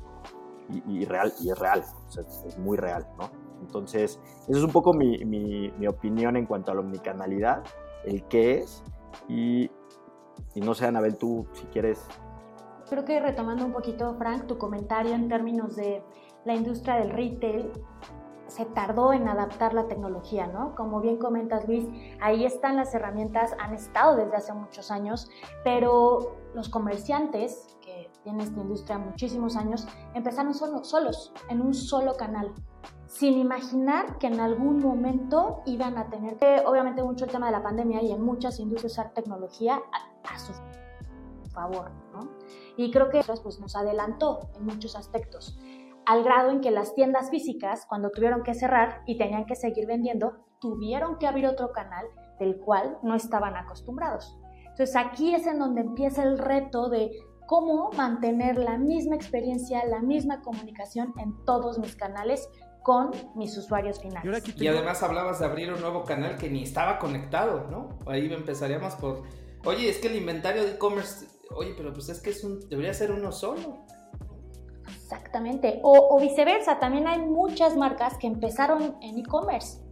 y, 0.86 1.04
real, 1.04 1.32
y 1.40 1.50
es 1.50 1.58
real, 1.58 1.82
o 2.06 2.10
sea, 2.10 2.22
es 2.22 2.56
muy 2.56 2.76
real, 2.76 3.06
¿no? 3.18 3.30
Entonces, 3.60 4.20
esa 4.48 4.58
es 4.58 4.64
un 4.64 4.70
poco 4.70 4.94
mi, 4.94 5.24
mi, 5.24 5.86
opinión 5.88 6.36
en 6.36 6.46
cuanto 6.46 6.70
a 6.70 6.74
la 6.74 6.80
omnicanalidad, 6.80 7.64
el 8.04 8.22
qué 8.28 8.60
es, 8.60 8.82
y, 9.28 9.70
y 10.54 10.60
no 10.60 10.74
sé, 10.74 10.86
Anabel, 10.86 11.16
tú 11.18 11.46
si 11.52 11.64
quieres. 11.66 12.06
Creo 12.88 13.04
que 13.04 13.18
retomando 13.20 13.64
un 13.64 13.72
poquito, 13.72 14.14
Frank, 14.14 14.46
tu 14.46 14.56
comentario 14.56 15.14
en 15.14 15.28
términos 15.28 15.74
de 15.76 16.02
la 16.44 16.54
industria 16.54 16.96
del 16.96 17.10
retail, 17.10 17.72
se 18.46 18.64
tardó 18.66 19.12
en 19.12 19.28
adaptar 19.28 19.74
la 19.74 19.86
tecnología, 19.86 20.46
¿no? 20.46 20.74
Como 20.74 21.00
bien 21.00 21.18
comentas, 21.18 21.66
Luis, 21.66 21.86
ahí 22.20 22.44
están 22.44 22.76
las 22.76 22.94
herramientas, 22.94 23.54
han 23.58 23.74
estado 23.74 24.16
desde 24.16 24.36
hace 24.36 24.52
muchos 24.52 24.90
años, 24.90 25.30
pero 25.62 26.36
los 26.54 26.68
comerciantes, 26.68 27.76
que 27.80 28.10
tienen 28.22 28.42
esta 28.42 28.60
industria 28.60 28.98
muchísimos 28.98 29.56
años, 29.56 29.86
empezaron 30.14 30.54
solo, 30.54 30.84
solos, 30.84 31.32
en 31.48 31.60
un 31.60 31.74
solo 31.74 32.16
canal 32.16 32.52
sin 33.14 33.38
imaginar 33.38 34.18
que 34.18 34.26
en 34.26 34.40
algún 34.40 34.80
momento 34.80 35.62
iban 35.66 35.98
a 35.98 36.10
tener 36.10 36.36
que, 36.36 36.62
obviamente 36.66 37.00
mucho 37.02 37.26
el 37.26 37.30
tema 37.30 37.46
de 37.46 37.52
la 37.52 37.62
pandemia 37.62 38.02
y 38.02 38.10
en 38.10 38.20
muchas 38.20 38.58
industrias 38.58 38.92
usar 38.92 39.12
tecnología 39.14 39.80
a, 40.24 40.38
su 40.38 40.52
favor, 41.52 41.92
¿no? 42.12 42.28
Y 42.76 42.90
creo 42.90 43.10
que 43.10 43.22
pues, 43.22 43.60
nos 43.60 43.76
adelantó 43.76 44.40
en 44.56 44.66
muchos 44.66 44.96
aspectos, 44.96 45.56
al 46.06 46.24
grado 46.24 46.50
en 46.50 46.60
que 46.60 46.70
las 46.70 46.94
tiendas 46.94 47.30
físicas, 47.30 47.86
cuando 47.88 48.10
tuvieron 48.10 48.42
que 48.42 48.54
cerrar 48.54 49.02
y 49.06 49.18
tenían 49.18 49.46
que 49.46 49.56
seguir 49.56 49.86
vendiendo, 49.86 50.44
tuvieron 50.60 51.18
que 51.18 51.26
abrir 51.26 51.46
otro 51.46 51.72
canal 51.72 52.06
del 52.38 52.58
cual 52.58 52.98
no 53.02 53.14
estaban 53.14 53.56
acostumbrados. 53.56 54.38
Entonces 54.70 54.96
aquí 54.96 55.34
es 55.34 55.46
en 55.46 55.58
donde 55.58 55.82
empieza 55.82 56.22
el 56.22 56.38
reto 56.38 56.88
de 56.88 57.12
cómo 57.46 57.90
mantener 57.92 58.58
la 58.58 58.78
misma 58.78 59.16
experiencia, 59.16 59.84
la 59.84 60.00
misma 60.00 60.40
comunicación 60.42 61.12
en 61.18 61.44
todos 61.44 61.78
mis 61.78 61.94
canales 61.94 62.48
con 62.82 63.12
mis 63.34 63.56
usuarios 63.56 64.00
finales. 64.00 64.44
Y, 64.56 64.66
además 64.66 65.02
hablabas 65.02 65.38
de 65.38 65.46
abrir 65.46 65.72
un 65.72 65.80
nuevo 65.80 66.04
canal 66.04 66.36
que 66.36 66.50
ni 66.50 66.62
estaba 66.62 66.98
conectado, 66.98 67.66
¿no? 67.70 67.98
Ahí 68.06 68.30
empezaríamos 68.32 68.94
por, 68.94 69.22
oye, 69.64 69.88
es 69.88 69.98
que 69.98 70.08
el 70.08 70.16
inventario 70.16 70.64
de 70.64 70.72
e-commerce, 70.72 71.26
oye, 71.56 71.72
pero 71.76 71.92
pues 71.92 72.08
es 72.10 72.20
que 72.20 72.30
es 72.30 72.44
un, 72.44 72.68
debería 72.68 72.92
ser 72.92 73.10
uno 73.10 73.32
solo. 73.32 73.86
Exactamente, 75.14 75.80
o, 75.82 76.08
o 76.10 76.20
viceversa, 76.20 76.80
también 76.80 77.06
hay 77.06 77.20
muchas 77.20 77.76
marcas 77.76 78.18
que 78.18 78.26
empezaron 78.26 78.96
en 79.00 79.18
e-commerce 79.18 79.84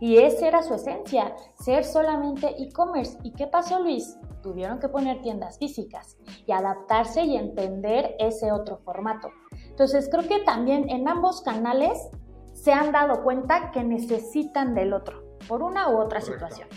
y 0.00 0.16
esa 0.16 0.48
era 0.48 0.62
su 0.62 0.74
esencia, 0.74 1.36
ser 1.58 1.84
solamente 1.84 2.54
e-commerce. 2.62 3.18
¿Y 3.22 3.32
qué 3.32 3.46
pasó 3.46 3.80
Luis? 3.80 4.16
Tuvieron 4.42 4.78
que 4.78 4.88
poner 4.88 5.20
tiendas 5.20 5.58
físicas 5.58 6.16
y 6.46 6.52
adaptarse 6.52 7.22
y 7.22 7.36
entender 7.36 8.16
ese 8.18 8.52
otro 8.52 8.78
formato. 8.78 9.28
Entonces 9.68 10.08
creo 10.10 10.26
que 10.26 10.40
también 10.40 10.88
en 10.88 11.06
ambos 11.08 11.42
canales 11.42 12.08
se 12.54 12.72
han 12.72 12.92
dado 12.92 13.22
cuenta 13.22 13.70
que 13.72 13.84
necesitan 13.84 14.74
del 14.74 14.94
otro, 14.94 15.22
por 15.46 15.62
una 15.62 15.90
u 15.90 15.98
otra 15.98 16.22
situación. 16.22 16.68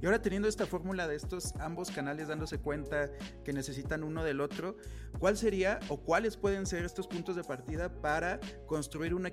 Y 0.00 0.06
ahora 0.06 0.22
teniendo 0.22 0.48
esta 0.48 0.66
fórmula 0.66 1.08
de 1.08 1.16
estos 1.16 1.54
ambos 1.56 1.90
canales 1.90 2.28
dándose 2.28 2.58
cuenta 2.58 3.10
que 3.44 3.52
necesitan 3.52 4.04
uno 4.04 4.22
del 4.22 4.40
otro, 4.40 4.76
¿cuál 5.18 5.36
sería 5.36 5.80
o 5.88 5.96
cuáles 5.98 6.36
pueden 6.36 6.66
ser 6.66 6.84
estos 6.84 7.08
puntos 7.08 7.34
de 7.34 7.42
partida 7.42 8.00
para 8.00 8.38
construir 8.66 9.14
un, 9.14 9.26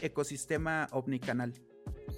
ecosistema 0.00 0.88
omnicanal? 0.92 1.52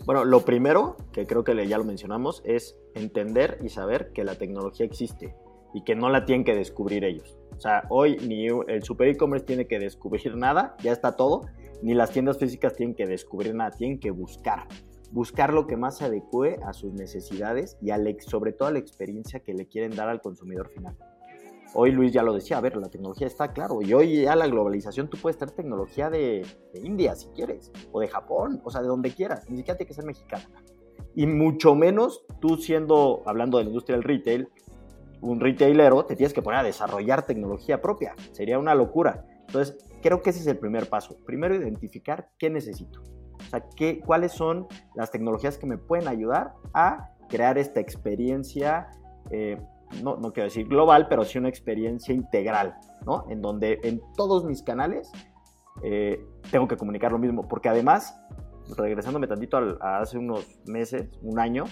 Bueno, 0.07 0.25
lo 0.25 0.45
primero, 0.45 0.97
que 1.12 1.26
creo 1.26 1.45
que 1.45 1.66
ya 1.66 1.76
lo 1.76 1.85
mencionamos, 1.85 2.42
es 2.45 2.76
entender 2.95 3.59
y 3.62 3.69
saber 3.69 4.12
que 4.12 4.25
la 4.25 4.35
tecnología 4.35 4.87
existe 4.87 5.37
y 5.75 5.85
que 5.85 5.95
no 5.95 6.09
la 6.09 6.25
tienen 6.25 6.45
que 6.45 6.54
descubrir 6.54 7.04
ellos. 7.04 7.37
O 7.57 7.61
sea, 7.61 7.85
hoy 7.90 8.16
ni 8.16 8.47
el 8.47 8.83
super 8.83 9.09
e-commerce 9.09 9.45
tiene 9.45 9.66
que 9.66 9.78
descubrir 9.78 10.35
nada, 10.37 10.75
ya 10.83 10.92
está 10.92 11.16
todo, 11.16 11.42
ni 11.83 11.92
las 11.92 12.11
tiendas 12.11 12.38
físicas 12.38 12.75
tienen 12.75 12.95
que 12.95 13.07
descubrir 13.07 13.54
nada, 13.54 13.71
tienen 13.73 14.00
que 14.00 14.11
buscar. 14.11 14.66
Buscar 15.12 15.52
lo 15.52 15.67
que 15.67 15.76
más 15.76 15.99
se 15.99 16.05
adecue 16.05 16.61
a 16.64 16.73
sus 16.73 16.93
necesidades 16.93 17.76
y 17.83 17.90
sobre 18.21 18.52
todo 18.52 18.69
a 18.69 18.73
la 18.73 18.79
experiencia 18.79 19.40
que 19.40 19.55
le 19.55 19.67
quieren 19.67 19.95
dar 19.97 20.09
al 20.09 20.21
consumidor 20.21 20.69
final. 20.69 20.97
Hoy 21.73 21.93
Luis 21.93 22.12
ya 22.12 22.23
lo 22.23 22.33
decía, 22.33 22.59
a 22.59 22.61
ver, 22.61 22.76
la 22.76 22.88
tecnología 22.88 23.29
está 23.29 23.52
claro, 23.52 23.81
y 23.81 23.93
hoy 23.93 24.23
ya 24.23 24.35
la 24.35 24.49
globalización, 24.49 25.09
tú 25.09 25.17
puedes 25.19 25.38
tener 25.38 25.55
tecnología 25.55 26.11
de, 26.11 26.45
India 26.75 27.14
si 27.14 27.29
quieres, 27.29 27.71
o 27.93 28.00
de 28.00 28.09
Japón, 28.09 28.61
o 28.64 28.71
sea, 28.71 28.83
de 28.83 28.88
donde 28.88 29.12
quieras, 29.12 29.49
ni 29.49 29.59
siquiera 29.59 29.76
tiene 29.76 29.88
que 29.88 29.95
ser 29.95 30.05
mexicana. 30.05 30.50
Y 31.14 31.26
mucho 31.26 31.76
menos 31.76 32.25
tú 32.40 32.57
siendo, 32.57 33.23
hablando 33.25 33.59
de 33.59 33.64
la 33.64 33.71
industria 33.71 33.97
del 33.97 34.05
retail, 34.05 34.49
un 35.21 35.38
retailero, 35.38 36.05
te 36.05 36.17
tienes 36.17 36.33
que 36.33 36.43
poner 36.43 36.61
a 36.61 36.64
desarrollar 36.64 37.25
tecnología 37.25 37.81
propia, 37.81 38.17
sería 38.33 38.59
una 38.59 38.75
locura. 38.75 39.25
Entonces, 39.47 39.79
creo 40.02 40.23
que 40.23 40.31
ese 40.31 40.40
es 40.40 40.47
el 40.47 40.59
primer 40.59 40.88
paso. 40.88 41.19
Primero, 41.25 41.55
identificar 41.55 42.31
qué 42.38 42.50
necesito. 42.50 43.00
O 43.50 43.57
sea, 43.59 43.64
cuáles 44.04 44.33
son 44.33 44.69
las 44.95 45.11
tecnologías 45.11 45.59
que 45.59 45.66
me 45.66 45.76
pueden 45.76 46.07
ayudar 46.07 46.54
a 46.73 47.11
crear 47.28 47.59
esta 47.59 47.80
experiencia 47.80 48.88
eh, 49.30 49.61
no, 50.02 50.16
no 50.16 50.33
quiero 50.33 50.45
decir 50.45 50.69
global, 50.69 51.09
pero 51.09 51.25
sí 51.25 51.38
una 51.38 51.49
experiencia 51.49 52.14
integral, 52.14 52.76
¿no? 53.04 53.26
En 53.28 53.42
donde 53.42 53.80
en 53.83 54.00
todos 54.16 54.45
mis 54.45 54.62
canales 54.62 55.11
eh, 55.83 56.25
tengo 56.50 56.69
que 56.69 56.76
comunicar 56.76 57.12
lo 57.12 57.19
mismo, 57.19 57.49
porque 57.49 57.69
además, 57.69 58.16
regresándome 58.76 59.26
tantito 59.26 59.57
a 59.80 60.00
hace 60.00 60.19
unos 60.19 60.61
meses, 60.66 61.09
un 61.23 61.38
año, 61.38 61.64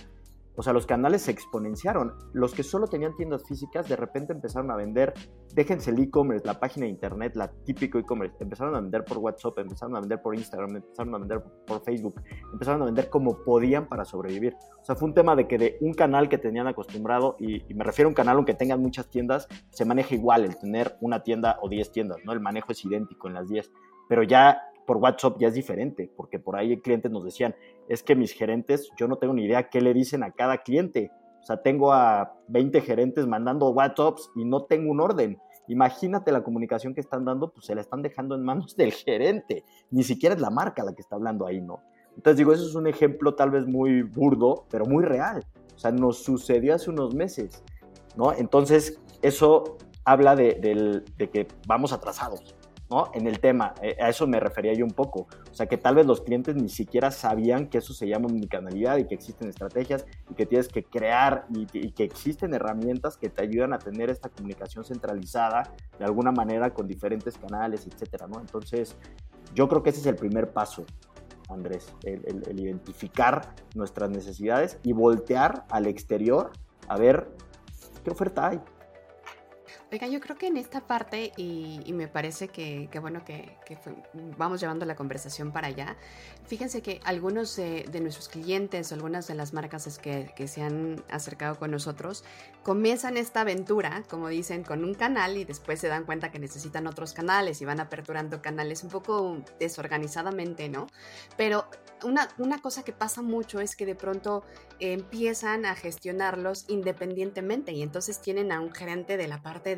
o 0.58 0.62
sea, 0.62 0.72
los 0.72 0.86
canales 0.86 1.22
se 1.22 1.30
exponenciaron. 1.30 2.14
Los 2.32 2.52
que 2.52 2.64
solo 2.64 2.88
tenían 2.88 3.14
tiendas 3.14 3.44
físicas 3.46 3.88
de 3.88 3.94
repente 3.94 4.32
empezaron 4.32 4.72
a 4.72 4.76
vender, 4.76 5.14
déjense 5.54 5.92
el 5.92 6.00
e-commerce, 6.00 6.44
la 6.44 6.58
página 6.58 6.86
de 6.86 6.90
internet, 6.90 7.36
la 7.36 7.48
típico 7.48 7.96
e-commerce, 7.96 8.34
empezaron 8.40 8.74
a 8.74 8.80
vender 8.80 9.04
por 9.04 9.18
WhatsApp, 9.18 9.56
empezaron 9.60 9.94
a 9.94 10.00
vender 10.00 10.20
por 10.20 10.34
Instagram, 10.34 10.74
empezaron 10.74 11.14
a 11.14 11.18
vender 11.18 11.42
por 11.64 11.80
Facebook, 11.84 12.20
empezaron 12.52 12.82
a 12.82 12.86
vender 12.86 13.08
como 13.08 13.38
podían 13.44 13.86
para 13.86 14.04
sobrevivir. 14.04 14.56
O 14.80 14.84
sea, 14.84 14.96
fue 14.96 15.06
un 15.06 15.14
tema 15.14 15.36
de 15.36 15.46
que 15.46 15.58
de 15.58 15.78
un 15.80 15.94
canal 15.94 16.28
que 16.28 16.38
tenían 16.38 16.66
acostumbrado, 16.66 17.36
y, 17.38 17.62
me 17.72 17.84
refiero 17.84 18.08
a 18.08 18.10
un 18.10 18.14
canal 18.14 18.34
aunque 18.34 18.54
tengan 18.54 18.82
muchas 18.82 19.08
tiendas, 19.08 19.46
se 19.70 19.84
maneja 19.84 20.16
igual 20.16 20.44
el 20.44 20.58
tener 20.58 20.96
una 21.00 21.22
tienda 21.22 21.58
o 21.62 21.68
10 21.68 21.92
tiendas, 21.92 22.18
¿no? 22.24 22.32
El 22.32 22.40
manejo 22.40 22.72
es 22.72 22.84
idéntico 22.84 23.28
en 23.28 23.34
las 23.34 23.48
10, 23.48 23.70
pero 24.08 24.24
ya 24.24 24.60
por 24.88 24.96
WhatsApp 24.96 25.36
ya 25.38 25.48
es 25.48 25.54
diferente, 25.54 26.10
porque 26.16 26.40
por 26.40 26.56
ahí 26.56 26.80
clientes 26.80 27.12
nos 27.12 27.22
decían, 27.22 27.54
es 27.88 28.02
que 28.02 28.14
mis 28.14 28.32
gerentes, 28.32 28.90
yo 28.96 29.08
no 29.08 29.16
tengo 29.16 29.34
ni 29.34 29.44
idea 29.44 29.68
qué 29.68 29.80
le 29.80 29.94
dicen 29.94 30.22
a 30.22 30.30
cada 30.30 30.58
cliente. 30.58 31.10
O 31.40 31.44
sea, 31.44 31.62
tengo 31.62 31.92
a 31.92 32.34
20 32.48 32.80
gerentes 32.82 33.26
mandando 33.26 33.70
WhatsApps 33.70 34.30
y 34.36 34.44
no 34.44 34.64
tengo 34.64 34.90
un 34.90 35.00
orden. 35.00 35.38
Imagínate 35.68 36.32
la 36.32 36.42
comunicación 36.42 36.94
que 36.94 37.00
están 37.00 37.24
dando, 37.24 37.50
pues 37.50 37.66
se 37.66 37.74
la 37.74 37.80
están 37.80 38.02
dejando 38.02 38.34
en 38.34 38.42
manos 38.42 38.76
del 38.76 38.92
gerente. 38.92 39.64
Ni 39.90 40.02
siquiera 40.02 40.34
es 40.34 40.40
la 40.40 40.50
marca 40.50 40.84
la 40.84 40.94
que 40.94 41.00
está 41.00 41.16
hablando 41.16 41.46
ahí, 41.46 41.60
¿no? 41.60 41.80
Entonces 42.16 42.38
digo, 42.38 42.52
eso 42.52 42.66
es 42.66 42.74
un 42.74 42.86
ejemplo 42.86 43.34
tal 43.34 43.50
vez 43.50 43.66
muy 43.66 44.02
burdo, 44.02 44.66
pero 44.70 44.84
muy 44.84 45.04
real. 45.04 45.44
O 45.74 45.78
sea, 45.78 45.92
nos 45.92 46.18
sucedió 46.22 46.74
hace 46.74 46.90
unos 46.90 47.14
meses, 47.14 47.62
¿no? 48.16 48.32
Entonces, 48.32 49.00
eso 49.22 49.78
habla 50.04 50.34
de 50.34 51.04
que 51.32 51.46
vamos 51.66 51.92
atrasados. 51.92 52.56
¿No? 52.90 53.10
En 53.14 53.26
el 53.26 53.40
tema, 53.40 53.74
eh, 53.82 53.96
a 54.00 54.08
eso 54.08 54.26
me 54.26 54.40
refería 54.40 54.72
yo 54.72 54.84
un 54.84 54.92
poco. 54.92 55.28
O 55.50 55.54
sea, 55.54 55.66
que 55.66 55.76
tal 55.76 55.94
vez 55.94 56.06
los 56.06 56.20
clientes 56.20 56.54
ni 56.56 56.68
siquiera 56.68 57.10
sabían 57.10 57.68
que 57.68 57.78
eso 57.78 57.92
se 57.92 58.06
llama 58.08 58.26
omnicanalidad 58.26 58.98
y 58.98 59.06
que 59.06 59.14
existen 59.14 59.48
estrategias 59.48 60.06
y 60.30 60.34
que 60.34 60.46
tienes 60.46 60.68
que 60.68 60.84
crear 60.84 61.46
y, 61.50 61.66
que 61.92 62.04
existen 62.04 62.54
herramientas 62.54 63.16
que 63.16 63.28
te 63.28 63.42
ayudan 63.42 63.72
a 63.72 63.78
tener 63.78 64.10
esta 64.10 64.28
comunicación 64.28 64.84
centralizada 64.84 65.72
de 65.98 66.04
alguna 66.04 66.32
manera 66.32 66.70
con 66.70 66.86
diferentes 66.86 67.36
canales, 67.36 67.86
etcétera, 67.86 68.26
¿no? 68.26 68.40
Entonces, 68.40 68.96
yo 69.54 69.68
creo 69.68 69.82
que 69.82 69.90
ese 69.90 70.00
es 70.00 70.06
el 70.06 70.16
primer 70.16 70.52
paso, 70.52 70.84
Andrés, 71.48 71.92
el 72.02 72.60
identificar 72.60 73.54
nuestras 73.74 74.10
necesidades 74.10 74.78
y 74.82 74.92
voltear 74.92 75.64
al 75.70 75.86
exterior 75.86 76.52
a 76.88 76.98
ver 76.98 77.28
qué 78.04 78.10
oferta 78.10 78.48
hay. 78.48 78.60
Oiga, 79.90 80.06
yo 80.06 80.20
creo 80.20 80.36
que 80.36 80.48
en 80.48 80.58
esta 80.58 80.82
parte, 80.86 81.32
y, 81.38 81.90
me 81.94 82.08
parece 82.08 82.48
que, 82.48 82.90
bueno, 83.00 83.24
que, 83.24 83.56
vamos 84.36 84.60
llevando 84.60 84.84
la 84.84 84.94
conversación 84.96 85.50
para 85.50 85.68
allá, 85.68 85.96
fíjense 86.46 86.82
que 86.82 87.00
algunos 87.04 87.56
de, 87.56 87.88
nuestros 88.02 88.28
clientes, 88.28 88.92
algunas 88.92 89.26
de 89.28 89.34
las 89.34 89.54
marcas 89.54 89.98
que, 89.98 90.30
que, 90.36 90.46
se 90.46 90.60
han 90.60 91.02
acercado 91.08 91.58
con 91.58 91.70
nosotros, 91.70 92.22
comienzan 92.62 93.16
esta 93.16 93.40
aventura, 93.40 94.02
como 94.10 94.28
dicen, 94.28 94.62
con 94.62 94.84
un 94.84 94.92
canal 94.92 95.38
y 95.38 95.46
después 95.46 95.80
se 95.80 95.88
dan 95.88 96.04
cuenta 96.04 96.30
que 96.30 96.38
necesitan 96.38 96.86
otros 96.86 97.14
canales 97.14 97.62
y 97.62 97.64
van 97.64 97.80
aperturando 97.80 98.42
canales 98.42 98.84
un 98.84 98.90
poco 98.90 99.38
desorganizadamente, 99.58 100.68
¿no? 100.68 100.86
Pero 101.38 101.66
una, 102.04 102.28
una 102.36 102.58
cosa 102.60 102.82
que 102.84 102.92
pasa 102.92 103.22
mucho 103.22 103.58
es 103.58 103.74
que 103.74 103.86
de 103.86 103.94
pronto 103.94 104.44
empiezan 104.80 105.64
a 105.64 105.74
gestionarlos 105.74 106.66
independientemente 106.68 107.72
y 107.72 107.82
entonces 107.82 108.20
tienen 108.20 108.52
a 108.52 108.60
un 108.60 108.70
gerente 108.70 109.16
de 109.16 109.28
la 109.28 109.40
parte 109.40 109.77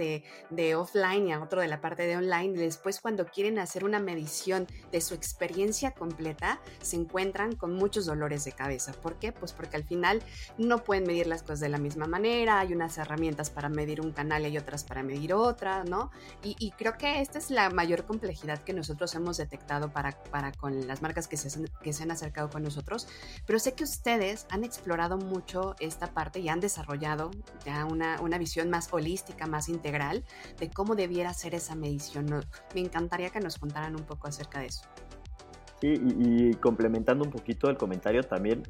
de, 0.50 0.74
offline 0.74 1.28
y 1.28 1.32
a 1.32 1.40
otro 1.40 1.60
de 1.60 1.68
la 1.68 1.80
parte 1.80 2.06
de 2.06 2.16
online. 2.16 2.54
Y 2.54 2.62
después 2.62 3.00
cuando 3.00 3.26
quieren 3.26 3.58
hacer 3.58 3.84
una 3.84 4.00
medición 4.00 4.66
de 4.90 5.00
su 5.00 5.14
experiencia 5.14 5.92
completa, 5.92 6.60
se 6.80 6.96
encuentran 6.96 7.54
con 7.54 7.74
muchos 7.74 8.06
dolores 8.06 8.44
de 8.44 8.52
cabeza. 8.52 8.92
¿Por 8.92 9.18
qué? 9.18 9.32
Pues 9.32 9.52
porque 9.52 9.76
al 9.76 9.84
final 9.84 10.22
no 10.58 10.84
pueden 10.84 11.04
medir 11.04 11.26
las 11.26 11.42
cosas 11.42 11.60
de 11.60 11.68
la 11.68 11.78
misma 11.78 12.06
manera, 12.06 12.60
hay 12.60 12.72
unas 12.72 12.96
herramientas 12.98 13.50
para 13.50 13.68
medir 13.68 14.00
un 14.00 14.12
canal 14.12 14.46
y 14.46 14.58
otras 14.58 14.84
para 14.84 15.02
medir 15.02 15.34
otra, 15.34 15.84
¿no? 15.84 16.10
Y, 16.42 16.70
creo 16.78 16.96
que 16.96 17.20
esta 17.20 17.38
es 17.38 17.50
la 17.50 17.68
mayor 17.68 18.06
complejidad 18.06 18.62
que 18.62 18.72
nosotros 18.72 19.14
hemos 19.14 19.36
detectado 19.36 19.92
para, 19.92 20.12
para 20.30 20.52
con 20.52 20.86
las 20.86 21.02
marcas 21.02 21.28
que 21.28 21.36
se, 21.36 21.50
que 21.82 21.92
se 21.92 22.04
han 22.04 22.10
acercado 22.10 22.48
con 22.48 22.62
nosotros, 22.62 23.06
pero 23.44 23.58
sé 23.58 23.74
que 23.74 23.84
ustedes 23.84 24.46
han 24.50 24.64
explorado 24.64 25.18
mucho 25.18 25.74
esta 25.80 26.14
parte 26.14 26.40
y 26.40 26.48
han 26.48 26.60
desarrollado 26.60 27.30
ya 27.64 27.84
una, 27.84 28.20
una 28.20 28.38
visión 28.38 28.70
más 28.70 28.88
holística, 28.92 29.46
más 29.46 29.68
integral 29.68 29.89
de 29.92 30.70
cómo 30.70 30.94
debiera 30.94 31.32
ser 31.32 31.54
esa 31.54 31.74
medición. 31.74 32.26
Me 32.74 32.80
encantaría 32.80 33.30
que 33.30 33.40
nos 33.40 33.58
contaran 33.58 33.96
un 33.96 34.04
poco 34.04 34.28
acerca 34.28 34.60
de 34.60 34.66
eso. 34.66 34.82
Sí, 35.80 35.94
y, 36.18 36.54
complementando 36.54 37.24
un 37.24 37.30
poquito 37.30 37.70
el 37.70 37.76
comentario 37.76 38.22
también, 38.22 38.62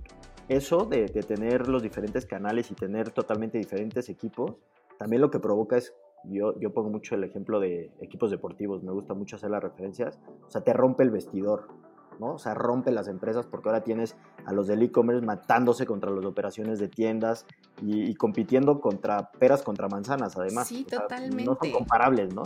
eso 0.48 0.84
de, 0.84 1.08
tener 1.08 1.68
los 1.68 1.82
diferentes 1.82 2.24
canales 2.24 2.70
y 2.70 2.74
tener 2.74 3.10
totalmente 3.10 3.58
diferentes 3.58 4.08
equipos, 4.08 4.56
también 4.98 5.20
lo 5.20 5.30
que 5.30 5.40
provoca 5.40 5.76
es, 5.76 5.92
yo, 6.24 6.58
yo 6.60 6.72
pongo 6.72 6.90
mucho 6.90 7.14
el 7.14 7.24
ejemplo 7.24 7.58
de 7.58 7.90
equipos 8.00 8.30
deportivos, 8.30 8.82
me 8.82 8.92
gusta 8.92 9.14
mucho 9.14 9.36
hacer 9.36 9.50
las 9.50 9.62
referencias, 9.62 10.18
o 10.46 10.50
sea, 10.50 10.60
te 10.62 10.72
rompe 10.72 11.02
el 11.02 11.10
vestidor, 11.10 11.68
¿no? 12.20 12.34
O 12.34 12.38
sea, 12.38 12.54
rompe 12.54 12.92
las 12.92 13.08
empresas 13.08 13.46
porque 13.46 13.68
ahora 13.68 13.82
tienes 13.82 14.14
a 14.44 14.52
los 14.52 14.66
del 14.66 14.82
e-commerce 14.82 15.24
matándose 15.24 15.86
contra 15.86 16.10
las 16.10 16.24
operaciones 16.24 16.78
de 16.78 16.88
tiendas 16.88 17.46
y, 17.82 18.14
compitiendo 18.14 18.80
contra 18.80 19.32
peras 19.32 19.62
contra 19.62 19.88
manzanas, 19.88 20.36
además. 20.36 20.68
Sí, 20.68 20.84
totalmente. 20.84 21.44
No 21.44 21.56
son 21.60 21.72
comparables, 21.72 22.32
¿no? 22.34 22.42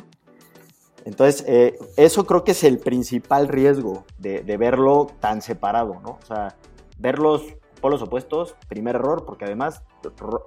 Entonces, 1.04 1.44
eh, 1.46 1.78
eso 1.96 2.24
creo 2.24 2.44
que 2.44 2.52
es 2.52 2.64
el 2.64 2.78
principal 2.78 3.48
riesgo 3.48 4.04
de, 4.18 4.40
verlo 4.56 5.08
tan 5.20 5.42
separado, 5.42 6.00
¿no? 6.02 6.18
O 6.22 6.26
sea, 6.26 6.56
verlos 6.98 7.42
polos 7.84 8.00
opuestos, 8.00 8.56
primer 8.66 8.96
error, 8.96 9.26
porque 9.26 9.44
además 9.44 9.82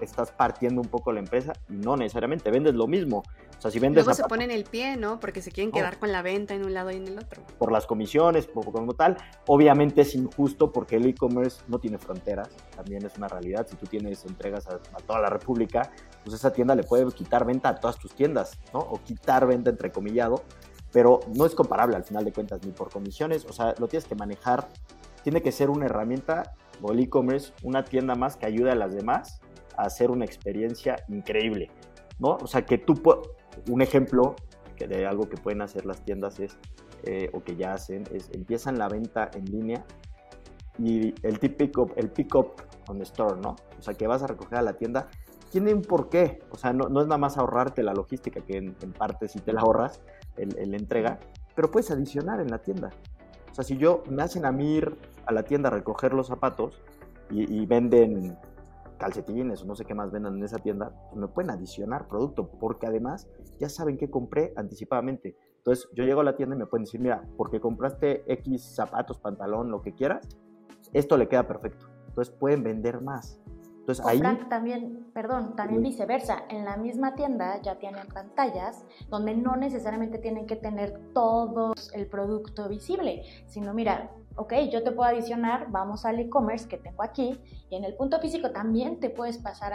estás 0.01 0.31
partiendo 0.31 0.81
un 0.81 0.87
poco 0.87 1.11
la 1.11 1.19
empresa 1.19 1.53
y 1.69 1.73
no 1.73 1.95
necesariamente 1.95 2.49
vendes 2.49 2.73
lo 2.73 2.87
mismo. 2.87 3.21
O 3.55 3.61
sea, 3.61 3.69
si 3.69 3.77
vendes 3.77 4.03
Luego 4.03 4.15
se 4.15 4.23
ponen 4.23 4.49
el 4.49 4.63
pie, 4.63 4.97
¿no? 4.97 5.19
Porque 5.19 5.43
se 5.43 5.51
quieren 5.51 5.71
quedar 5.71 5.99
con 5.99 6.11
la 6.11 6.23
venta 6.23 6.55
en 6.55 6.65
un 6.65 6.73
lado 6.73 6.89
y 6.89 6.95
en 6.95 7.07
el 7.07 7.19
otro. 7.19 7.43
Por 7.59 7.71
las 7.71 7.85
comisiones, 7.85 8.47
por, 8.47 8.65
como 8.71 8.93
tal. 8.93 9.17
Obviamente 9.45 10.01
es 10.01 10.15
injusto 10.15 10.71
porque 10.71 10.95
el 10.95 11.05
e-commerce 11.05 11.61
no 11.67 11.77
tiene 11.77 11.99
fronteras, 11.99 12.49
también 12.75 13.05
es 13.05 13.15
una 13.19 13.27
realidad. 13.27 13.67
Si 13.69 13.75
tú 13.75 13.85
tienes 13.85 14.25
entregas 14.25 14.65
a, 14.65 14.79
toda 15.05 15.21
la 15.21 15.29
República, 15.29 15.91
pues 16.23 16.33
esa 16.33 16.51
tienda 16.51 16.73
le 16.73 16.81
puede 16.81 17.05
quitar 17.11 17.45
venta 17.45 17.69
a 17.69 17.75
todas 17.75 17.99
tus 17.99 18.15
tiendas, 18.15 18.57
¿no? 18.73 18.79
O 18.79 18.99
quitar 19.03 19.45
venta 19.45 19.69
entrecomillado, 19.69 20.41
pero 20.91 21.19
no 21.35 21.45
es 21.45 21.53
comparable 21.53 21.97
al 21.97 22.03
final 22.03 22.25
de 22.25 22.33
cuentas 22.33 22.65
ni 22.65 22.71
por 22.71 22.89
comisiones, 22.89 23.45
o 23.45 23.53
sea, 23.53 23.75
lo 23.77 23.87
tienes 23.87 24.09
que 24.09 24.15
manejar. 24.15 24.67
Tiene 25.21 25.43
que 25.43 25.51
ser 25.51 25.69
una 25.69 25.85
herramienta 25.85 26.55
el 26.91 26.99
e-commerce, 26.99 27.53
una 27.63 27.83
tienda 27.83 28.15
más 28.15 28.37
que 28.37 28.45
ayude 28.45 28.71
a 28.71 28.75
las 28.75 28.93
demás 28.93 29.41
a 29.75 29.83
hacer 29.83 30.11
una 30.11 30.25
experiencia 30.25 30.95
increíble, 31.07 31.69
¿no? 32.19 32.37
O 32.41 32.47
sea, 32.47 32.65
que 32.65 32.77
tú, 32.77 33.01
un 33.69 33.81
ejemplo 33.81 34.35
de 34.77 35.05
algo 35.05 35.27
que 35.29 35.37
pueden 35.37 35.61
hacer 35.61 35.85
las 35.85 36.03
tiendas 36.03 36.39
es, 36.39 36.57
eh, 37.03 37.29
o 37.33 37.43
que 37.43 37.55
ya 37.55 37.73
hacen, 37.73 38.03
es 38.11 38.29
empiezan 38.33 38.77
la 38.77 38.87
venta 38.87 39.29
en 39.33 39.45
línea 39.45 39.85
y 40.77 41.13
el 41.25 41.39
típico, 41.39 41.89
el 41.95 42.11
pick-up 42.11 42.53
on 42.87 42.97
the 42.97 43.03
store, 43.03 43.39
¿no? 43.41 43.55
O 43.77 43.81
sea, 43.81 43.93
que 43.93 44.07
vas 44.07 44.21
a 44.23 44.27
recoger 44.27 44.59
a 44.59 44.61
la 44.61 44.73
tienda, 44.73 45.07
tiene 45.49 45.73
un 45.73 45.81
porqué, 45.81 46.39
o 46.51 46.57
sea, 46.57 46.73
no, 46.73 46.89
no 46.89 47.01
es 47.01 47.07
nada 47.07 47.17
más 47.17 47.37
ahorrarte 47.37 47.81
la 47.81 47.93
logística, 47.93 48.41
que 48.41 48.57
en, 48.57 48.73
parte 48.93 49.27
si 49.27 49.39
te 49.39 49.53
la 49.53 49.61
ahorras, 49.61 50.01
el, 50.35 50.57
el, 50.57 50.73
entrega, 50.75 51.19
pero 51.55 51.71
puedes 51.71 51.89
adicionar 51.89 52.39
en 52.41 52.49
la 52.49 52.59
tienda. 52.59 52.91
Sea, 53.57 53.63
si 53.63 53.77
yo 53.77 54.03
me 54.07 54.21
hacen 54.21 54.45
a 54.45 54.51
mí 54.51 54.75
ir 54.75 54.95
a 55.25 55.33
la 55.33 55.41
tienda 55.41 55.69
a 55.69 55.71
recoger 55.71 56.13
los 56.13 56.27
zapatos 56.27 56.79
y, 57.31 57.65
venden 57.65 58.37
calcetines 58.99 59.63
o 59.63 59.65
no 59.65 59.75
sé 59.75 59.83
qué 59.83 59.95
más 59.95 60.11
vendan 60.11 60.37
en 60.37 60.43
esa 60.43 60.59
tienda, 60.59 60.91
pues 61.09 61.19
me 61.19 61.27
pueden 61.27 61.49
adicionar 61.49 62.07
producto, 62.07 62.51
porque 62.59 62.85
además 62.85 63.27
ya 63.59 63.67
saben 63.67 63.97
que 63.97 64.11
compré 64.11 64.53
anticipadamente. 64.55 65.35
Entonces 65.57 65.89
yo 65.95 66.03
llego 66.03 66.21
a 66.21 66.23
la 66.23 66.35
tienda 66.35 66.55
y 66.55 66.59
me 66.59 66.67
pueden 66.67 66.85
decir, 66.85 67.01
mira, 67.01 67.27
porque 67.35 67.59
compraste 67.59 68.31
X 68.31 68.75
zapatos, 68.75 69.17
pantalón, 69.17 69.71
lo 69.71 69.81
que 69.81 69.95
quieras, 69.95 70.27
esto 70.93 71.17
le 71.17 71.27
queda 71.27 71.47
perfecto. 71.47 71.87
Entonces 72.09 72.35
pueden 72.39 72.61
vender 72.61 73.01
más. 73.01 73.41
Entonces, 73.87 74.05
ahí... 74.05 74.19
Frank, 74.19 74.49
también, 74.49 75.07
perdón, 75.13 75.55
también 75.55 75.81
viceversa. 75.81 76.43
En 76.49 76.65
la 76.65 76.75
misma 76.75 77.15
tienda 77.15 77.61
ya 77.61 77.79
tienen 77.79 78.05
pantallas 78.07 78.83
donde 79.07 79.33
no 79.33 79.55
necesariamente 79.55 80.17
tienen 80.17 80.45
que 80.45 80.57
tener 80.57 80.99
todo 81.13 81.73
el 81.93 82.07
producto 82.07 82.67
visible, 82.67 83.23
sino 83.45 83.73
mira, 83.73 84.11
ok, 84.35 84.53
yo 84.69 84.83
te 84.83 84.91
puedo 84.91 85.09
adicionar, 85.09 85.71
vamos 85.71 86.03
al 86.03 86.19
e-commerce 86.19 86.67
que 86.67 86.75
tengo 86.77 87.01
aquí 87.01 87.39
y 87.69 87.77
en 87.77 87.85
el 87.85 87.95
punto 87.95 88.19
físico 88.19 88.51
también 88.51 88.99
te 88.99 89.09
puedes 89.09 89.37
pasar 89.37 89.71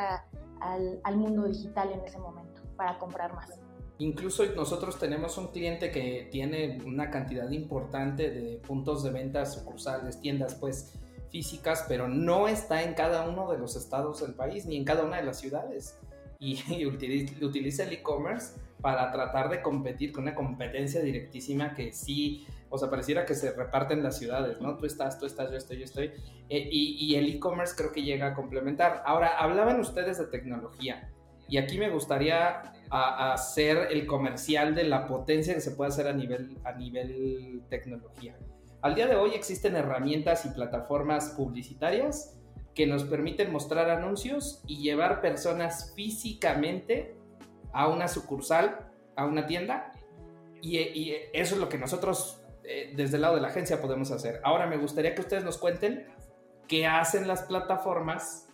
al, 0.61 1.01
al 1.03 1.17
mundo 1.17 1.45
digital 1.45 1.91
en 1.91 2.05
ese 2.05 2.19
momento 2.19 2.61
para 2.77 2.99
comprar 2.99 3.35
más. 3.35 3.59
Incluso 3.97 4.45
nosotros 4.55 4.99
tenemos 4.99 5.39
un 5.39 5.47
cliente 5.47 5.91
que 5.91 6.29
tiene 6.31 6.83
una 6.85 7.11
cantidad 7.11 7.49
importante 7.51 8.31
de 8.31 8.59
puntos 8.59 9.03
de 9.05 9.11
venta, 9.11 9.47
sucursales, 9.47 10.21
tiendas, 10.21 10.55
pues 10.57 10.99
físicas, 11.33 11.87
pero 11.89 12.07
no 12.07 12.47
está 12.47 12.83
en 12.83 12.95
cada 12.95 13.29
uno 13.29 13.51
de 13.51 13.59
los 13.59 13.75
estados 13.75 14.21
del 14.21 14.35
país 14.35 14.67
ni 14.67 14.77
en 14.77 14.85
cada 14.85 15.03
una 15.03 15.17
de 15.17 15.25
las 15.25 15.41
ciudades. 15.41 15.99
Y, 16.39 16.85
utiliza 17.43 17.85
el 17.85 17.93
e-commerce 17.93 18.61
para 18.81 19.11
tratar 19.11 19.49
de 19.49 19.63
competir 19.63 20.13
con 20.13 20.25
una 20.25 20.35
competencia 20.35 21.01
directísima 21.01 21.75
que 21.75 21.93
sí, 21.93 22.47
o 22.69 22.79
sea, 22.79 22.91
pareciera 22.91 23.25
que 23.25 23.35
se 23.35 23.53
reparten 23.53 24.03
las 24.03 24.19
ciudades, 24.19 24.61
¿no? 24.61 24.77
Tú 24.77 24.87
estás, 24.87 25.19
tú 25.19 25.27
estás, 25.27 25.51
yo 25.51 25.57
estoy, 25.57 25.79
yo 25.79 25.85
estoy. 25.85 26.07
Eh, 26.49 26.69
y, 26.71 26.97
y 27.01 27.17
el 27.17 27.29
e-commerce 27.29 27.75
creo 27.77 27.93
que 27.93 28.03
llega 28.03 28.29
a 28.29 28.35
complementar. 28.35 29.03
Ahora, 29.07 29.39
hablaban 29.39 29.81
ustedes 29.81 30.19
de 30.19 30.27
tecnología. 30.27 31.11
Y 31.49 31.59
aquí 31.59 31.79
me 31.79 31.91
gustaría 31.91 32.63
hacer 32.91 33.89
el 33.91 34.07
comercial 34.07 34.75
de 34.75 34.85
la 34.85 35.07
potencia 35.07 35.55
que 35.55 35.61
se 35.61 35.71
puede 35.73 35.89
hacer 35.89 36.07
a 36.07 36.13
nivel, 36.13 36.59
a 36.65 36.73
nivel 36.73 37.63
tecnología. 37.69 38.37
Al 38.83 38.97
día 38.97 39.07
de 39.07 39.15
hoy 39.15 39.31
existen 39.35 39.77
herramientas 39.77 40.45
y 40.45 40.49
plataformas 40.49 41.31
publicitarias 41.37 42.37
que 42.75 42.85
nos 42.85 43.05
permiten 43.05 43.53
mostrar 43.53 43.89
anuncios 43.89 44.61
y 44.67 44.83
llevar 44.83 45.21
personas 45.21 45.93
físicamente 45.95 47.15
a 47.73 47.87
una 47.87 48.09
sucursal, 48.09 48.91
a 49.15 49.25
una 49.25 49.47
tienda. 49.47 49.93
Y, 50.61 51.15
eso 51.33 51.55
es 51.55 51.61
lo 51.61 51.69
que 51.69 51.79
nosotros 51.79 52.43
eh, 52.65 52.93
desde 52.97 53.17
el 53.17 53.23
lado 53.23 53.37
de 53.37 53.41
la 53.41 53.49
agencia 53.49 53.81
podemos 53.81 54.11
hacer. 54.11 54.41
Ahora 54.43 54.67
me 54.67 54.77
gustaría 54.79 55.15
que 55.15 55.21
ustedes 55.21 55.45
nos 55.45 55.59
cuenten 55.59 56.09
qué 56.67 56.89
hacen 56.89 57.29
las 57.29 57.43
plataformas 57.43 58.49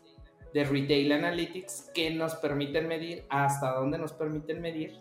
de 0.52 0.64
Retail 0.64 1.10
Analytics 1.12 1.90
que 1.94 2.10
nos 2.10 2.34
permiten 2.34 2.86
medir 2.86 3.24
hasta 3.30 3.72
dónde 3.72 3.96
nos 3.96 4.12
permiten 4.12 4.60
medir 4.60 4.98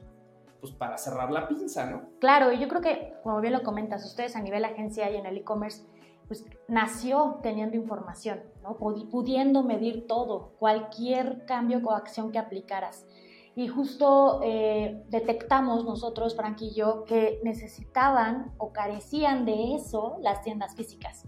pues 0.59 0.73
para 0.73 0.97
cerrar 0.97 1.31
la 1.31 1.47
pinza, 1.47 1.89
¿no? 1.89 2.09
Claro, 2.19 2.51
y 2.51 2.59
yo 2.59 2.67
creo 2.67 2.81
que, 2.81 3.13
como 3.23 3.41
bien 3.41 3.53
lo 3.53 3.63
comentas, 3.63 4.05
ustedes 4.05 4.35
a 4.35 4.41
nivel 4.41 4.65
agencia 4.65 5.09
y 5.11 5.15
en 5.15 5.25
el 5.25 5.37
e-commerce, 5.37 5.85
pues 6.27 6.45
nació 6.67 7.39
teniendo 7.41 7.77
información, 7.77 8.43
¿no? 8.61 8.75
pudiendo 8.77 9.63
medir 9.63 10.07
todo, 10.07 10.51
cualquier 10.59 11.45
cambio 11.45 11.79
o 11.83 11.91
acción 11.91 12.31
que 12.31 12.39
aplicaras. 12.39 13.05
Y 13.55 13.69
justo 13.69 14.41
eh, 14.43 15.03
detectamos 15.09 15.83
nosotros, 15.83 16.35
Frank 16.35 16.61
y 16.61 16.75
yo, 16.75 17.05
que 17.05 17.39
necesitaban 17.43 18.53
o 18.57 18.71
carecían 18.71 19.45
de 19.45 19.73
eso 19.73 20.17
las 20.21 20.43
tiendas 20.43 20.75
físicas. 20.75 21.23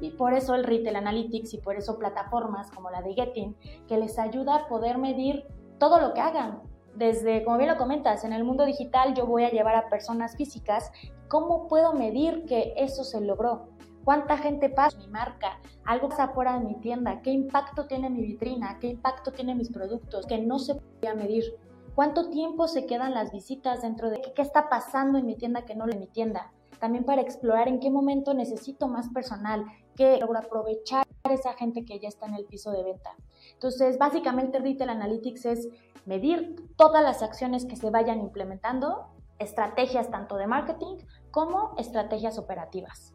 Y 0.00 0.10
por 0.10 0.32
eso 0.32 0.54
el 0.54 0.64
Retail 0.64 0.96
Analytics 0.96 1.54
y 1.54 1.58
por 1.58 1.76
eso 1.76 1.98
plataformas 1.98 2.70
como 2.70 2.90
la 2.90 3.02
de 3.02 3.14
Getting, 3.14 3.56
que 3.88 3.98
les 3.98 4.18
ayuda 4.18 4.54
a 4.54 4.68
poder 4.68 4.98
medir 4.98 5.44
todo 5.78 6.00
lo 6.00 6.14
que 6.14 6.20
hagan, 6.20 6.62
desde, 6.94 7.44
como 7.44 7.58
bien 7.58 7.70
lo 7.70 7.76
comentas, 7.76 8.24
en 8.24 8.32
el 8.32 8.44
mundo 8.44 8.64
digital 8.64 9.14
yo 9.14 9.26
voy 9.26 9.44
a 9.44 9.50
llevar 9.50 9.74
a 9.74 9.88
personas 9.88 10.36
físicas, 10.36 10.90
¿cómo 11.28 11.68
puedo 11.68 11.94
medir 11.94 12.44
que 12.44 12.74
eso 12.76 13.04
se 13.04 13.20
logró? 13.20 13.68
¿Cuánta 14.04 14.36
gente 14.36 14.68
pasa 14.68 14.98
mi 14.98 15.06
marca? 15.06 15.60
¿Algo 15.84 16.08
está 16.08 16.28
fuera 16.28 16.58
de 16.58 16.64
mi 16.64 16.74
tienda? 16.80 17.22
¿Qué 17.22 17.30
impacto 17.30 17.86
tiene 17.86 18.10
mi 18.10 18.20
vitrina? 18.22 18.78
¿Qué 18.80 18.88
impacto 18.88 19.30
tienen 19.30 19.58
mis 19.58 19.70
productos? 19.70 20.26
Que 20.26 20.38
no 20.38 20.58
se 20.58 20.74
podía 20.74 21.14
medir. 21.14 21.56
¿Cuánto 21.94 22.30
tiempo 22.30 22.66
se 22.66 22.86
quedan 22.86 23.14
las 23.14 23.30
visitas 23.30 23.82
dentro 23.82 24.10
de 24.10 24.20
qué 24.34 24.42
está 24.42 24.68
pasando 24.68 25.18
en 25.18 25.26
mi 25.26 25.36
tienda 25.36 25.64
que 25.64 25.76
no 25.76 25.88
en 25.88 26.00
mi 26.00 26.08
tienda? 26.08 26.52
También 26.80 27.04
para 27.04 27.22
explorar 27.22 27.68
en 27.68 27.78
qué 27.78 27.90
momento 27.90 28.34
necesito 28.34 28.88
más 28.88 29.08
personal, 29.10 29.64
que 29.94 30.18
logro 30.18 30.38
aprovechar 30.38 31.06
esa 31.30 31.52
gente 31.52 31.84
que 31.84 32.00
ya 32.00 32.08
está 32.08 32.26
en 32.26 32.34
el 32.34 32.44
piso 32.44 32.72
de 32.72 32.82
venta. 32.82 33.14
Entonces, 33.62 33.96
básicamente 33.96 34.58
Retail 34.58 34.90
Analytics 34.90 35.44
es 35.44 35.68
medir 36.04 36.56
todas 36.76 37.00
las 37.00 37.22
acciones 37.22 37.64
que 37.64 37.76
se 37.76 37.90
vayan 37.90 38.20
implementando, 38.20 39.06
estrategias 39.38 40.10
tanto 40.10 40.36
de 40.36 40.48
marketing 40.48 40.96
como 41.30 41.72
estrategias 41.78 42.38
operativas. 42.38 43.14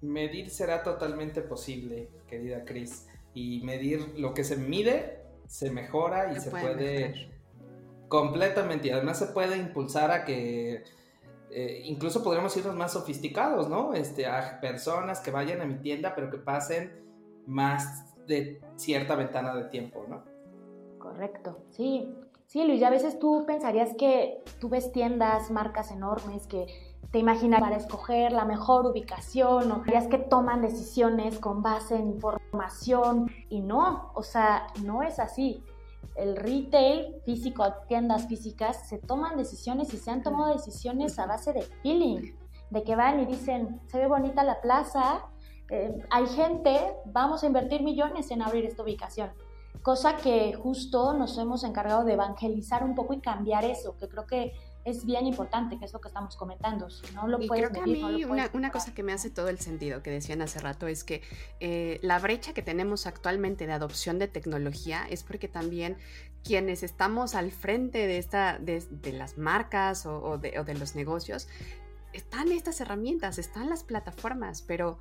Medir 0.00 0.50
será 0.50 0.84
totalmente 0.84 1.42
posible, 1.42 2.10
querida 2.28 2.64
Cris, 2.64 3.08
y 3.34 3.60
medir 3.64 4.14
lo 4.16 4.34
que 4.34 4.44
se 4.44 4.56
mide 4.56 5.24
se 5.48 5.68
mejora 5.72 6.32
y 6.32 6.38
se, 6.38 6.52
puede, 6.52 7.28
completamente, 8.06 8.86
y 8.86 8.90
además 8.92 9.18
se 9.18 9.26
puede 9.26 9.56
impulsar 9.56 10.12
a 10.12 10.24
que 10.24 10.84
eh, 11.50 11.82
incluso 11.86 12.22
podríamos 12.22 12.56
irnos 12.56 12.76
más 12.76 12.92
sofisticados, 12.92 13.68
¿no? 13.68 13.94
Este, 13.94 14.26
a 14.26 14.60
personas 14.60 15.18
que 15.18 15.32
vayan 15.32 15.60
a 15.60 15.64
mi 15.64 15.74
tienda, 15.74 16.14
pero 16.14 16.30
que 16.30 16.38
pasen 16.38 17.02
más 17.46 18.09
de 18.30 18.60
cierta 18.76 19.16
ventana 19.16 19.54
de 19.54 19.64
tiempo, 19.64 20.06
¿no? 20.08 20.22
Correcto, 20.98 21.58
sí. 21.70 22.14
Sí, 22.46 22.64
Luis, 22.64 22.82
a 22.82 22.90
veces 22.90 23.18
tú 23.18 23.44
pensarías 23.46 23.94
que 23.96 24.42
tú 24.60 24.68
ves 24.68 24.90
tiendas, 24.92 25.50
marcas 25.50 25.90
enormes 25.92 26.46
que 26.46 26.66
te 27.10 27.18
imaginas 27.18 27.60
para 27.60 27.76
escoger 27.76 28.32
la 28.32 28.44
mejor 28.44 28.86
ubicación 28.86 29.70
o 29.72 29.82
creías 29.82 30.06
que 30.06 30.18
toman 30.18 30.62
decisiones 30.62 31.38
con 31.38 31.62
base 31.62 31.96
en 31.96 32.08
información 32.08 33.30
y 33.48 33.60
no, 33.60 34.10
o 34.14 34.22
sea, 34.22 34.66
no 34.84 35.02
es 35.02 35.18
así. 35.18 35.62
El 36.16 36.36
retail 36.36 37.16
físico, 37.24 37.64
tiendas 37.88 38.26
físicas, 38.26 38.88
se 38.88 38.98
toman 38.98 39.36
decisiones 39.36 39.92
y 39.94 39.96
se 39.96 40.10
han 40.10 40.22
tomado 40.22 40.52
decisiones 40.52 41.18
a 41.18 41.26
base 41.26 41.52
de 41.52 41.62
feeling, 41.82 42.32
de 42.70 42.82
que 42.82 42.96
van 42.96 43.20
y 43.20 43.26
dicen, 43.26 43.80
se 43.86 43.98
ve 43.98 44.06
bonita 44.06 44.42
la 44.44 44.60
plaza, 44.60 45.30
eh, 45.70 45.98
hay 46.10 46.26
gente, 46.26 46.78
vamos 47.06 47.42
a 47.42 47.46
invertir 47.46 47.82
millones 47.82 48.30
en 48.30 48.42
abrir 48.42 48.64
esta 48.64 48.82
ubicación 48.82 49.30
cosa 49.82 50.16
que 50.16 50.54
justo 50.54 51.14
nos 51.14 51.38
hemos 51.38 51.64
encargado 51.64 52.04
de 52.04 52.14
evangelizar 52.14 52.84
un 52.84 52.94
poco 52.94 53.14
y 53.14 53.20
cambiar 53.20 53.64
eso, 53.64 53.96
que 53.96 54.08
creo 54.08 54.26
que 54.26 54.52
es 54.84 55.04
bien 55.04 55.26
importante, 55.26 55.78
que 55.78 55.84
es 55.84 55.92
lo 55.92 56.00
que 56.00 56.08
estamos 56.08 56.36
comentando. 56.36 56.88
Si 56.88 57.14
no 57.14 57.28
lo 57.28 57.40
y 57.40 57.48
puedes 57.48 57.68
creo 57.68 57.84
que 57.84 57.90
a 57.90 57.92
mí 57.92 58.24
una, 58.24 58.70
cosa 58.70 58.94
que 58.94 59.02
me 59.02 59.12
hace 59.12 59.30
todo 59.30 59.48
el 59.48 59.58
sentido 59.58 60.02
que 60.02 60.10
decían 60.10 60.40
hace 60.40 60.58
rato 60.58 60.86
es 60.86 61.04
que 61.04 61.22
eh, 61.60 61.98
la 62.02 62.18
brecha 62.18 62.54
que 62.54 62.62
tenemos 62.62 63.06
actualmente 63.06 63.66
de 63.66 63.72
adopción 63.72 64.18
de 64.18 64.28
tecnología 64.28 65.06
es 65.08 65.22
porque 65.22 65.48
también 65.48 65.96
quienes 66.42 66.82
estamos 66.82 67.34
al 67.34 67.50
frente 67.50 68.06
de, 68.06 68.16
esta, 68.16 68.58
de, 68.58 69.12
las 69.12 69.36
marcas 69.36 70.06
o, 70.06 70.38
de, 70.38 70.58
o 70.58 70.64
de 70.64 70.74
los 70.74 70.94
negocios, 70.94 71.48
están 72.14 72.50
estas 72.50 72.80
herramientas, 72.80 73.38
están 73.38 73.68
las 73.68 73.84
plataformas, 73.84 74.62
pero 74.62 74.98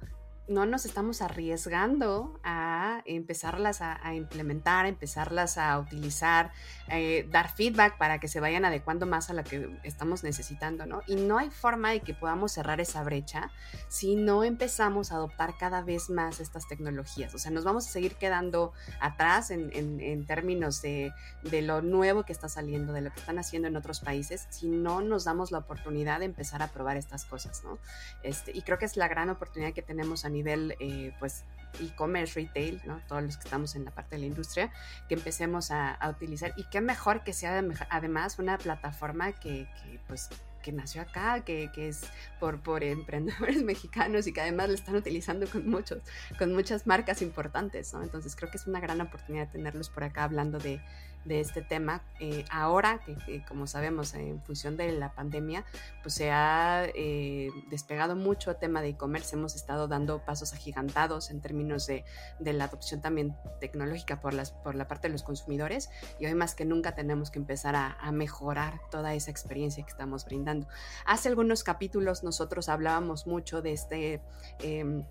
no 0.49 0.65
nos 0.65 0.85
estamos 0.85 1.21
arriesgando 1.21 2.39
a 2.43 2.59
a 2.79 3.01
empezarlas 3.05 3.81
a, 3.81 4.13
implementar, 4.13 4.85
empezarlas 4.85 5.57
a 5.57 5.77
utilizar, 5.79 6.51
eh, 6.87 7.27
dar 7.29 7.49
feedback 7.49 7.97
para 7.97 8.19
que 8.19 8.27
se 8.27 8.39
vayan 8.39 8.65
adecuando 8.65 9.05
más 9.05 9.29
a 9.29 9.33
lo 9.33 9.43
que 9.43 9.69
estamos 9.83 10.23
necesitando, 10.23 10.85
¿no? 10.85 11.01
Y 11.07 11.15
no 11.15 11.37
hay 11.37 11.49
forma 11.49 11.91
de 11.91 12.01
que 12.01 12.13
podamos 12.13 12.51
cerrar 12.51 12.79
esa 12.79 13.03
brecha 13.03 13.51
si 13.87 14.15
no 14.15 14.43
empezamos 14.43 15.11
a 15.11 15.15
adoptar 15.15 15.55
cada 15.57 15.81
vez 15.81 16.09
más 16.09 16.39
estas 16.39 16.67
tecnologías. 16.67 17.33
O 17.33 17.37
sea, 17.37 17.51
nos 17.51 17.63
vamos 17.63 17.87
a 17.87 17.91
seguir 17.91 18.15
quedando 18.15 18.73
atrás 18.99 19.51
en, 19.51 19.69
términos 20.25 20.81
de, 20.81 21.13
de 21.43 21.61
lo 21.61 21.81
nuevo 21.81 22.23
que 22.23 22.33
está 22.33 22.49
saliendo, 22.49 22.93
de 22.93 23.01
lo 23.01 23.11
que 23.11 23.19
están 23.19 23.39
haciendo 23.39 23.67
en 23.67 23.75
otros 23.75 23.99
países, 23.99 24.47
si 24.49 24.67
no 24.67 25.01
nos 25.01 25.23
damos 25.23 25.51
la 25.51 25.59
oportunidad 25.59 26.19
de 26.19 26.25
empezar 26.25 26.61
a 26.61 26.67
probar 26.67 26.97
estas 26.97 27.25
cosas, 27.25 27.63
¿no? 27.63 27.77
Este, 28.23 28.51
y 28.55 28.61
creo 28.61 28.77
que 28.77 28.85
es 28.85 28.97
la 28.97 29.07
gran 29.07 29.29
oportunidad 29.29 29.73
que 29.73 29.81
tenemos 29.81 30.25
a 30.25 30.29
nivel, 30.29 30.38
eh, 30.47 31.13
pues, 31.19 31.43
e-commerce, 31.79 32.39
retail, 32.39 32.81
¿no? 32.85 32.99
todos 33.07 33.23
los 33.23 33.37
que 33.37 33.43
estamos 33.43 33.75
en 33.75 33.85
la 33.85 33.91
parte 33.91 34.15
de 34.15 34.21
la 34.21 34.27
industria, 34.27 34.71
que 35.07 35.15
empecemos 35.15 35.71
a, 35.71 35.97
utilizar. 36.09 36.53
Y 36.57 36.63
qué 36.65 36.81
mejor 36.81 37.23
que 37.23 37.33
sea 37.33 37.63
además 37.89 38.39
una 38.39 38.57
plataforma 38.57 39.33
que, 39.33 39.67
que 39.83 39.99
pues 40.07 40.29
que 40.61 40.71
nació 40.71 41.01
acá, 41.01 41.43
que, 41.43 41.71
que, 41.73 41.89
es 41.89 42.01
por, 42.39 42.61
por 42.61 42.83
emprendedores 42.83 43.63
mexicanos 43.63 44.27
y 44.27 44.33
que 44.33 44.41
además 44.41 44.69
lo 44.69 44.75
están 44.75 44.95
utilizando 44.95 45.47
con 45.47 45.69
muchos, 45.69 45.99
con 46.37 46.53
muchas 46.53 46.87
marcas 46.87 47.21
importantes, 47.21 47.93
¿no? 47.93 48.03
Entonces 48.03 48.35
creo 48.35 48.51
que 48.51 48.57
es 48.57 48.67
una 48.67 48.79
gran 48.79 49.01
oportunidad 49.01 49.49
tenerlos 49.49 49.89
por 49.89 50.03
acá 50.03 50.23
hablando 50.23 50.59
de, 50.59 50.81
de 51.25 51.39
este 51.39 51.61
tema. 51.61 52.01
Eh, 52.19 52.45
ahora 52.49 53.01
que, 53.05 53.43
como 53.45 53.67
sabemos, 53.67 54.13
en 54.13 54.41
función 54.43 54.77
de 54.77 54.91
la 54.91 55.13
pandemia, 55.13 55.65
pues 56.01 56.15
se 56.15 56.31
ha 56.31 56.85
eh, 56.95 57.49
despegado 57.69 58.15
mucho 58.15 58.51
el 58.51 58.57
tema 58.57 58.81
de 58.81 58.89
e-commerce. 58.89 59.35
Hemos 59.35 59.55
estado 59.55 59.87
dando 59.87 60.25
pasos 60.25 60.53
agigantados 60.53 61.29
en 61.29 61.41
términos 61.41 61.87
de, 61.87 62.03
de, 62.39 62.53
la 62.53 62.65
adopción 62.65 63.01
también 63.01 63.35
tecnológica 63.59 64.19
por, 64.19 64.33
las, 64.33 64.51
por 64.51 64.75
la 64.75 64.87
parte 64.87 65.07
de 65.07 65.13
los 65.13 65.23
consumidores 65.23 65.89
y 66.19 66.25
hoy 66.25 66.35
más 66.35 66.55
que 66.55 66.65
nunca 66.65 66.95
tenemos 66.95 67.31
que 67.31 67.39
empezar 67.39 67.75
a, 67.75 67.93
a 67.99 68.11
mejorar 68.11 68.79
toda 68.89 69.13
esa 69.13 69.31
experiencia 69.31 69.83
que 69.83 69.91
estamos 69.91 70.25
brindando. 70.25 70.48
Hace 71.05 71.29
algunos 71.29 71.63
capítulos 71.63 72.23
nosotros 72.23 72.69
hablábamos 72.69 73.27
mucho 73.27 73.61
de 73.61 73.73
este... 73.73 74.21
Eh, 74.59 75.03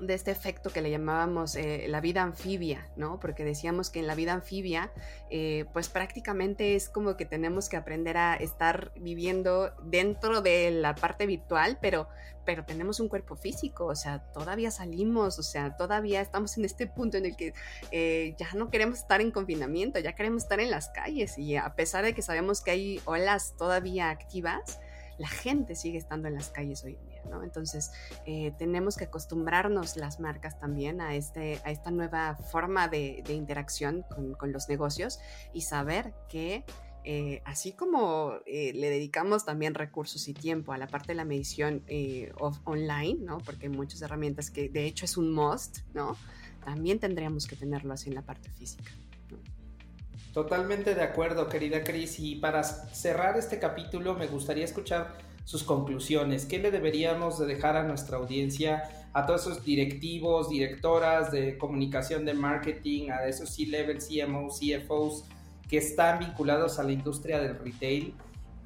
de 0.00 0.14
este 0.14 0.30
efecto 0.30 0.70
que 0.70 0.82
le 0.82 0.90
llamábamos 0.90 1.56
eh, 1.56 1.86
la 1.88 2.00
vida 2.00 2.22
anfibia, 2.22 2.88
¿no? 2.96 3.18
Porque 3.18 3.44
decíamos 3.44 3.90
que 3.90 4.00
en 4.00 4.06
la 4.06 4.14
vida 4.14 4.32
anfibia, 4.32 4.92
eh, 5.30 5.64
pues 5.72 5.88
prácticamente 5.88 6.74
es 6.74 6.88
como 6.88 7.16
que 7.16 7.24
tenemos 7.24 7.68
que 7.68 7.76
aprender 7.76 8.16
a 8.16 8.34
estar 8.34 8.92
viviendo 8.96 9.72
dentro 9.82 10.42
de 10.42 10.70
la 10.70 10.94
parte 10.94 11.26
virtual, 11.26 11.78
pero, 11.80 12.08
pero 12.44 12.64
tenemos 12.64 13.00
un 13.00 13.08
cuerpo 13.08 13.36
físico, 13.36 13.86
o 13.86 13.94
sea, 13.94 14.20
todavía 14.32 14.70
salimos, 14.70 15.38
o 15.38 15.42
sea, 15.42 15.76
todavía 15.76 16.20
estamos 16.20 16.58
en 16.58 16.64
este 16.64 16.86
punto 16.86 17.16
en 17.16 17.26
el 17.26 17.36
que 17.36 17.54
eh, 17.90 18.34
ya 18.38 18.48
no 18.54 18.70
queremos 18.70 18.98
estar 18.98 19.20
en 19.20 19.30
confinamiento, 19.30 19.98
ya 19.98 20.14
queremos 20.14 20.42
estar 20.42 20.60
en 20.60 20.70
las 20.70 20.88
calles 20.90 21.38
y 21.38 21.56
a 21.56 21.74
pesar 21.74 22.04
de 22.04 22.14
que 22.14 22.22
sabemos 22.22 22.60
que 22.60 22.70
hay 22.70 23.00
olas 23.06 23.54
todavía 23.56 24.10
activas, 24.10 24.78
la 25.18 25.28
gente 25.28 25.74
sigue 25.74 25.98
estando 25.98 26.28
en 26.28 26.34
las 26.34 26.50
calles 26.50 26.84
hoy 26.84 26.94
en 26.94 27.08
día, 27.08 27.15
¿no? 27.30 27.42
Entonces, 27.42 27.92
eh, 28.24 28.52
tenemos 28.58 28.96
que 28.96 29.04
acostumbrarnos 29.04 29.96
las 29.96 30.20
marcas 30.20 30.58
también 30.58 31.00
a, 31.00 31.14
este, 31.14 31.60
a 31.64 31.70
esta 31.70 31.90
nueva 31.90 32.36
forma 32.36 32.88
de, 32.88 33.22
interacción 33.28 34.04
con, 34.38 34.52
los 34.52 34.68
negocios 34.68 35.18
y 35.52 35.62
saber 35.62 36.14
que 36.28 36.64
eh, 37.04 37.42
así 37.44 37.72
como 37.72 38.34
eh, 38.46 38.72
le 38.74 38.90
dedicamos 38.90 39.44
también 39.44 39.74
recursos 39.74 40.28
y 40.28 40.34
tiempo 40.34 40.72
a 40.72 40.78
la 40.78 40.86
parte 40.86 41.08
de 41.08 41.14
la 41.16 41.24
medición 41.24 41.84
online, 42.64 43.18
¿no? 43.20 43.38
Porque 43.38 43.66
hay 43.66 43.72
muchas 43.72 44.02
herramientas 44.02 44.50
que 44.50 44.68
de 44.68 44.86
hecho 44.86 45.04
es 45.04 45.16
un 45.16 45.32
must, 45.32 45.78
¿no? 45.94 46.16
También 46.64 46.98
tendríamos 46.98 47.46
que 47.46 47.56
tenerlo 47.56 47.92
así 47.92 48.08
en 48.08 48.14
la 48.14 48.22
parte 48.22 48.50
física. 48.50 48.90
Totalmente 50.36 50.94
de 50.94 51.02
acuerdo, 51.02 51.48
querida 51.48 51.82
Cris. 51.82 52.20
Y 52.20 52.34
para 52.34 52.62
cerrar 52.62 53.38
este 53.38 53.58
capítulo, 53.58 54.12
me 54.12 54.26
gustaría 54.26 54.66
escuchar 54.66 55.16
sus 55.46 55.62
conclusiones. 55.62 56.44
¿Qué 56.44 56.58
le 56.58 56.72
deberíamos 56.72 57.38
de 57.38 57.46
dejar 57.46 57.76
a 57.76 57.84
nuestra 57.84 58.18
audiencia, 58.18 58.82
a 59.12 59.24
todos 59.24 59.42
esos 59.46 59.64
directivos, 59.64 60.50
directoras 60.50 61.30
de 61.30 61.56
comunicación 61.56 62.24
de 62.24 62.34
marketing, 62.34 63.10
a 63.10 63.26
esos 63.26 63.54
C-level, 63.54 63.98
CMOs, 63.98 64.58
CFOs 64.58 65.24
que 65.68 65.78
están 65.78 66.18
vinculados 66.18 66.80
a 66.80 66.82
la 66.82 66.92
industria 66.92 67.38
del 67.40 67.58
retail? 67.58 68.12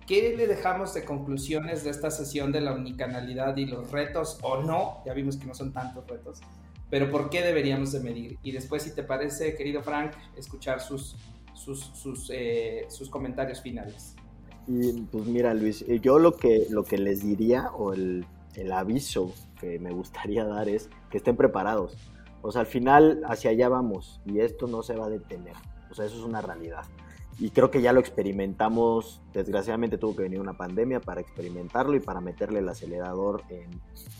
¿Qué 0.06 0.34
le 0.36 0.46
dejamos 0.46 0.94
de 0.94 1.04
conclusiones 1.04 1.84
de 1.84 1.90
esta 1.90 2.10
sesión 2.10 2.50
de 2.50 2.62
la 2.62 2.72
unicanalidad 2.72 3.56
y 3.58 3.66
los 3.66 3.92
retos 3.92 4.38
o 4.40 4.62
no? 4.62 5.02
Ya 5.04 5.12
vimos 5.12 5.36
que 5.36 5.44
no 5.44 5.54
son 5.54 5.74
tantos 5.74 6.08
retos, 6.08 6.40
pero 6.88 7.10
¿por 7.10 7.28
qué 7.28 7.42
deberíamos 7.42 7.92
de 7.92 8.00
medir? 8.00 8.38
Y 8.42 8.52
después, 8.52 8.82
si 8.82 8.94
te 8.94 9.02
parece, 9.02 9.54
querido 9.54 9.82
Frank, 9.82 10.12
escuchar 10.34 10.80
sus 10.80 11.14
sus, 11.54 11.80
sus, 11.94 12.30
eh, 12.32 12.86
sus 12.88 13.10
comentarios 13.10 13.60
finales. 13.60 14.14
Y 14.66 15.02
pues 15.02 15.26
mira, 15.26 15.54
Luis, 15.54 15.84
eh, 15.88 16.00
yo 16.00 16.18
lo 16.18 16.36
que, 16.36 16.66
lo 16.70 16.84
que 16.84 16.98
les 16.98 17.22
diría 17.22 17.70
o 17.72 17.92
el, 17.92 18.26
el 18.54 18.72
aviso 18.72 19.32
que 19.60 19.78
me 19.78 19.92
gustaría 19.92 20.44
dar 20.46 20.68
es 20.68 20.90
que 21.10 21.18
estén 21.18 21.36
preparados. 21.36 21.96
O 22.42 22.52
sea, 22.52 22.62
al 22.62 22.66
final 22.66 23.22
hacia 23.26 23.50
allá 23.50 23.68
vamos 23.68 24.20
y 24.24 24.40
esto 24.40 24.66
no 24.66 24.82
se 24.82 24.96
va 24.96 25.06
a 25.06 25.10
detener. 25.10 25.54
O 25.90 25.94
sea, 25.94 26.06
eso 26.06 26.16
es 26.16 26.22
una 26.22 26.40
realidad. 26.40 26.84
Y 27.38 27.50
creo 27.50 27.70
que 27.70 27.80
ya 27.80 27.92
lo 27.92 28.00
experimentamos. 28.00 29.20
Desgraciadamente 29.32 29.96
tuvo 29.96 30.14
que 30.14 30.22
venir 30.22 30.40
una 30.40 30.52
pandemia 30.56 31.00
para 31.00 31.22
experimentarlo 31.22 31.96
y 31.96 32.00
para 32.00 32.20
meterle 32.20 32.58
el 32.58 32.68
acelerador 32.68 33.42
en... 33.48 33.68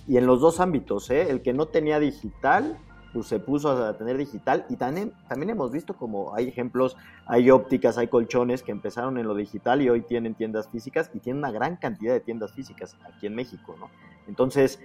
Y 0.09 0.17
en 0.17 0.27
los 0.27 0.41
dos 0.41 0.59
ámbitos, 0.59 1.11
¿eh? 1.11 1.31
El 1.31 1.43
que 1.43 1.53
no 1.53 1.69
tenía 1.69 2.01
digital 2.01 2.79
pues 3.13 3.27
se 3.27 3.39
puso 3.39 3.71
a 3.71 3.97
tener 3.97 4.17
digital 4.17 4.67
y 4.69 4.77
también, 4.77 5.13
también 5.29 5.51
hemos 5.51 5.73
visto 5.73 5.97
como 5.97 6.35
hay 6.35 6.49
ejemplos, 6.49 6.97
hay 7.27 7.51
ópticas, 7.51 7.99
hay 7.99 8.09
colchones 8.09 8.63
que 8.63 8.73
empezaron 8.73 9.19
en 9.19 9.27
lo 9.27 9.35
digital 9.35 9.83
y 9.83 9.89
hoy 9.89 10.03
tienen 10.03 10.35
tiendas 10.35 10.69
físicas 10.69 11.11
y 11.15 11.19
tienen 11.19 11.39
una 11.39 11.51
gran 11.51 11.77
cantidad 11.77 12.13
de 12.13 12.21
tiendas 12.21 12.53
físicas 12.53 12.97
aquí 13.05 13.27
en 13.27 13.35
México, 13.35 13.75
¿no? 13.79 13.91
Entonces, 14.29 14.79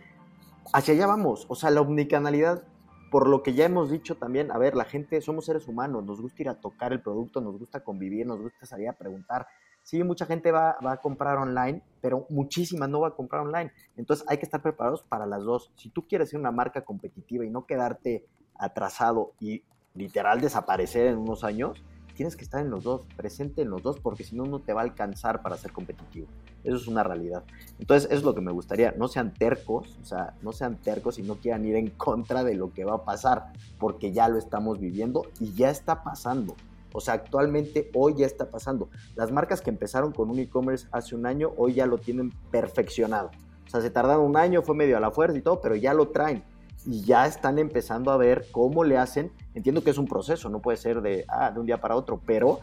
hacia 0.73 0.93
allá 0.93 1.07
vamos, 1.07 1.45
o 1.49 1.55
sea, 1.55 1.69
la 1.69 1.81
omnicanalidad, 1.81 2.63
por 3.11 3.27
lo 3.27 3.43
que 3.43 3.53
ya 3.53 3.65
hemos 3.65 3.91
dicho 3.91 4.15
también, 4.15 4.51
a 4.51 4.57
ver, 4.57 4.75
la 4.75 4.85
gente, 4.85 5.21
somos 5.21 5.45
seres 5.45 5.67
humanos, 5.67 6.03
nos 6.03 6.19
gusta 6.19 6.41
ir 6.41 6.49
a 6.49 6.55
tocar 6.55 6.91
el 6.93 7.01
producto, 7.01 7.41
nos 7.41 7.57
gusta 7.57 7.83
convivir, 7.83 8.25
nos 8.25 8.41
gusta 8.41 8.65
salir 8.65 8.89
a 8.89 8.93
preguntar, 8.93 9.47
sí, 9.85 10.03
mucha 10.03 10.25
gente 10.25 10.51
va, 10.51 10.77
a 10.81 10.97
comprar 10.97 11.37
online, 11.37 11.81
pero 12.01 12.25
muchísima 12.29 12.87
no 12.87 13.01
va 13.01 13.09
a 13.09 13.11
comprar 13.11 13.43
online. 13.43 13.71
Entonces 13.95 14.25
hay 14.27 14.37
que 14.37 14.45
estar 14.45 14.61
preparados 14.61 15.03
para 15.03 15.25
las 15.27 15.43
dos. 15.43 15.71
Si 15.75 15.89
tú 15.89 16.07
quieres 16.07 16.31
ser 16.31 16.39
una 16.39 16.51
marca 16.51 16.83
competitiva 16.83 17.45
y 17.45 17.49
no 17.51 17.65
quedarte 17.65 18.25
atrasado 18.55 19.33
y 19.39 19.63
literal 19.93 20.41
desaparecer 20.41 21.07
en 21.07 21.17
unos 21.17 21.43
años, 21.43 21.83
tienes 22.15 22.35
que 22.35 22.43
estar 22.43 22.61
en 22.61 22.71
los 22.71 22.83
dos, 22.83 23.01
presente 23.15 23.61
en 23.61 23.69
los 23.69 23.83
dos, 23.83 23.99
porque 23.99 24.23
si 24.23 24.35
no, 24.35 24.45
no 24.45 24.59
te 24.59 24.73
va 24.73 24.81
a 24.81 24.85
alcanzar 24.85 25.43
para 25.43 25.55
ser 25.55 25.71
competitivo. 25.71 26.27
Eso 26.63 26.77
es 26.77 26.87
una 26.87 27.03
realidad. 27.03 27.43
Entonces, 27.77 28.09
eso 28.09 28.19
es 28.19 28.23
lo 28.23 28.33
que 28.33 28.41
me 28.41 28.51
gustaría. 28.51 28.91
No 28.93 29.07
sean 29.07 29.33
tercos, 29.35 29.99
o 30.01 30.05
sea, 30.05 30.33
no 30.41 30.51
sean 30.51 30.77
tercos 30.77 31.19
y 31.19 31.23
no 31.23 31.35
quieran 31.35 31.63
ir 31.65 31.75
en 31.75 31.91
contra 31.91 32.43
de 32.43 32.55
lo 32.55 32.73
que 32.73 32.85
va 32.85 32.95
a 32.95 33.05
pasar, 33.05 33.53
porque 33.77 34.11
ya 34.11 34.29
lo 34.29 34.39
estamos 34.39 34.79
viviendo 34.79 35.27
y 35.39 35.53
ya 35.53 35.69
está 35.69 36.03
pasando. 36.03 36.55
O 36.95 37.01
sea, 37.01 37.15
actualmente 37.15 37.91
hoy 37.93 38.15
ya 38.15 38.25
está 38.25 38.49
pasando. 38.49 38.89
Las 39.15 39.29
marcas 39.29 39.59
que 39.59 39.69
empezaron 39.69 40.13
con 40.13 40.29
un 40.29 40.39
e-commerce 40.39 40.87
hace 40.93 41.13
un 41.13 41.25
año, 41.25 41.51
hoy 41.57 41.73
ya 41.73 41.85
lo 41.85 41.97
tienen 41.97 42.31
perfeccionado. 42.51 43.31
O 43.67 43.69
sea, 43.69 43.81
se 43.81 43.89
tardaron 43.89 44.23
un 44.23 44.37
año, 44.37 44.61
fue 44.61 44.75
medio 44.75 44.95
a 44.95 45.01
la 45.01 45.11
fuerza 45.11 45.37
y 45.37 45.41
todo, 45.41 45.59
pero 45.59 45.75
ya 45.75 45.93
lo 45.93 46.07
traen. 46.07 46.45
Y 46.85 47.01
ya 47.01 47.25
están 47.27 47.59
empezando 47.59 48.11
a 48.11 48.17
ver 48.17 48.45
cómo 48.49 48.85
le 48.85 48.97
hacen. 48.97 49.33
Entiendo 49.53 49.83
que 49.83 49.89
es 49.89 49.97
un 49.97 50.07
proceso, 50.07 50.47
no 50.47 50.61
puede 50.61 50.77
ser 50.77 51.01
de, 51.01 51.25
ah, 51.27 51.51
de 51.51 51.59
un 51.59 51.65
día 51.65 51.81
para 51.81 51.97
otro, 51.97 52.21
pero 52.25 52.59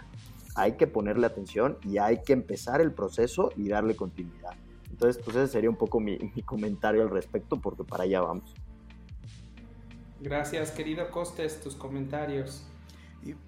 hay 0.54 0.72
que 0.78 0.86
ponerle 0.86 1.26
atención 1.26 1.76
y 1.82 1.98
hay 1.98 2.22
que 2.22 2.32
empezar 2.32 2.80
el 2.80 2.92
proceso 2.92 3.50
y 3.54 3.68
darle 3.68 3.96
continuidad. 3.96 4.54
Entonces, 4.90 5.22
pues 5.22 5.36
ese 5.36 5.52
sería 5.52 5.68
un 5.68 5.76
poco 5.76 6.00
mi, 6.00 6.16
mi 6.34 6.40
comentario 6.40 7.02
al 7.02 7.10
respecto, 7.10 7.60
porque 7.60 7.84
para 7.84 8.04
allá 8.04 8.22
vamos. 8.22 8.54
Gracias, 10.22 10.70
querido 10.70 11.10
Costes, 11.10 11.60
tus 11.60 11.74
comentarios. 11.74 12.64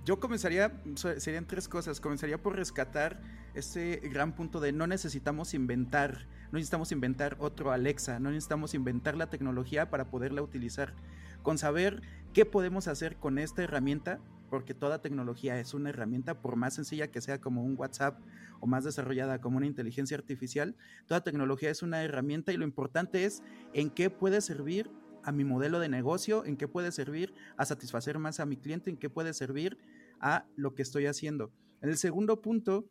Yo 0.05 0.21
comenzaría, 0.21 0.73
serían 0.95 1.47
tres 1.47 1.69
cosas. 1.69 2.01
Comenzaría 2.01 2.41
por 2.41 2.55
rescatar 2.57 3.21
ese 3.55 4.01
gran 4.05 4.35
punto 4.35 4.61
de 4.61 4.73
no 4.73 4.87
necesitamos 4.87 5.55
inventar, 5.55 6.27
no 6.53 6.59
necesitamos 6.59 6.93
inventar 6.93 7.37
otro 7.41 7.73
Alexa, 7.73 8.21
no 8.21 8.31
necesitamos 8.31 8.75
inventar 8.75 9.17
la 9.17 9.31
tecnología 9.31 9.91
para 9.91 10.11
poderla 10.11 10.43
utilizar. 10.43 10.95
Con 11.43 11.59
saber 11.59 12.03
qué 12.33 12.47
podemos 12.47 12.89
hacer 12.89 13.17
con 13.17 13.39
esta 13.39 13.63
herramienta, 13.63 14.21
porque 14.49 14.75
toda 14.75 15.03
tecnología 15.03 15.59
es 15.59 15.75
una 15.75 15.91
herramienta, 15.91 16.41
por 16.41 16.55
más 16.55 16.75
sencilla 16.75 17.11
que 17.11 17.21
sea 17.21 17.41
como 17.41 17.65
un 17.65 17.75
WhatsApp 17.77 18.21
o 18.61 18.67
más 18.67 18.85
desarrollada 18.85 19.41
como 19.41 19.57
una 19.57 19.67
inteligencia 19.67 20.17
artificial, 20.17 20.77
toda 21.07 21.25
tecnología 21.25 21.71
es 21.71 21.83
una 21.83 22.03
herramienta 22.03 22.53
y 22.53 22.57
lo 22.57 22.65
importante 22.65 23.25
es 23.25 23.43
en 23.73 23.91
qué 23.91 24.11
puede 24.11 24.41
servir 24.41 24.91
a 25.25 25.33
mi 25.33 25.45
modelo 25.45 25.81
de 25.81 25.89
negocio, 25.89 26.45
en 26.45 26.57
qué 26.57 26.69
puede 26.69 26.93
servir 26.93 27.35
a 27.57 27.65
satisfacer 27.65 28.19
más 28.19 28.41
a 28.41 28.47
mi 28.47 28.57
cliente, 28.57 28.91
en 28.91 28.97
qué 28.97 29.11
puede 29.11 29.35
servir 29.35 29.79
a 30.21 30.47
lo 30.57 30.75
que 30.75 30.83
estoy 30.83 31.07
haciendo. 31.07 31.53
El 31.81 31.97
segundo 31.97 32.41
punto 32.41 32.89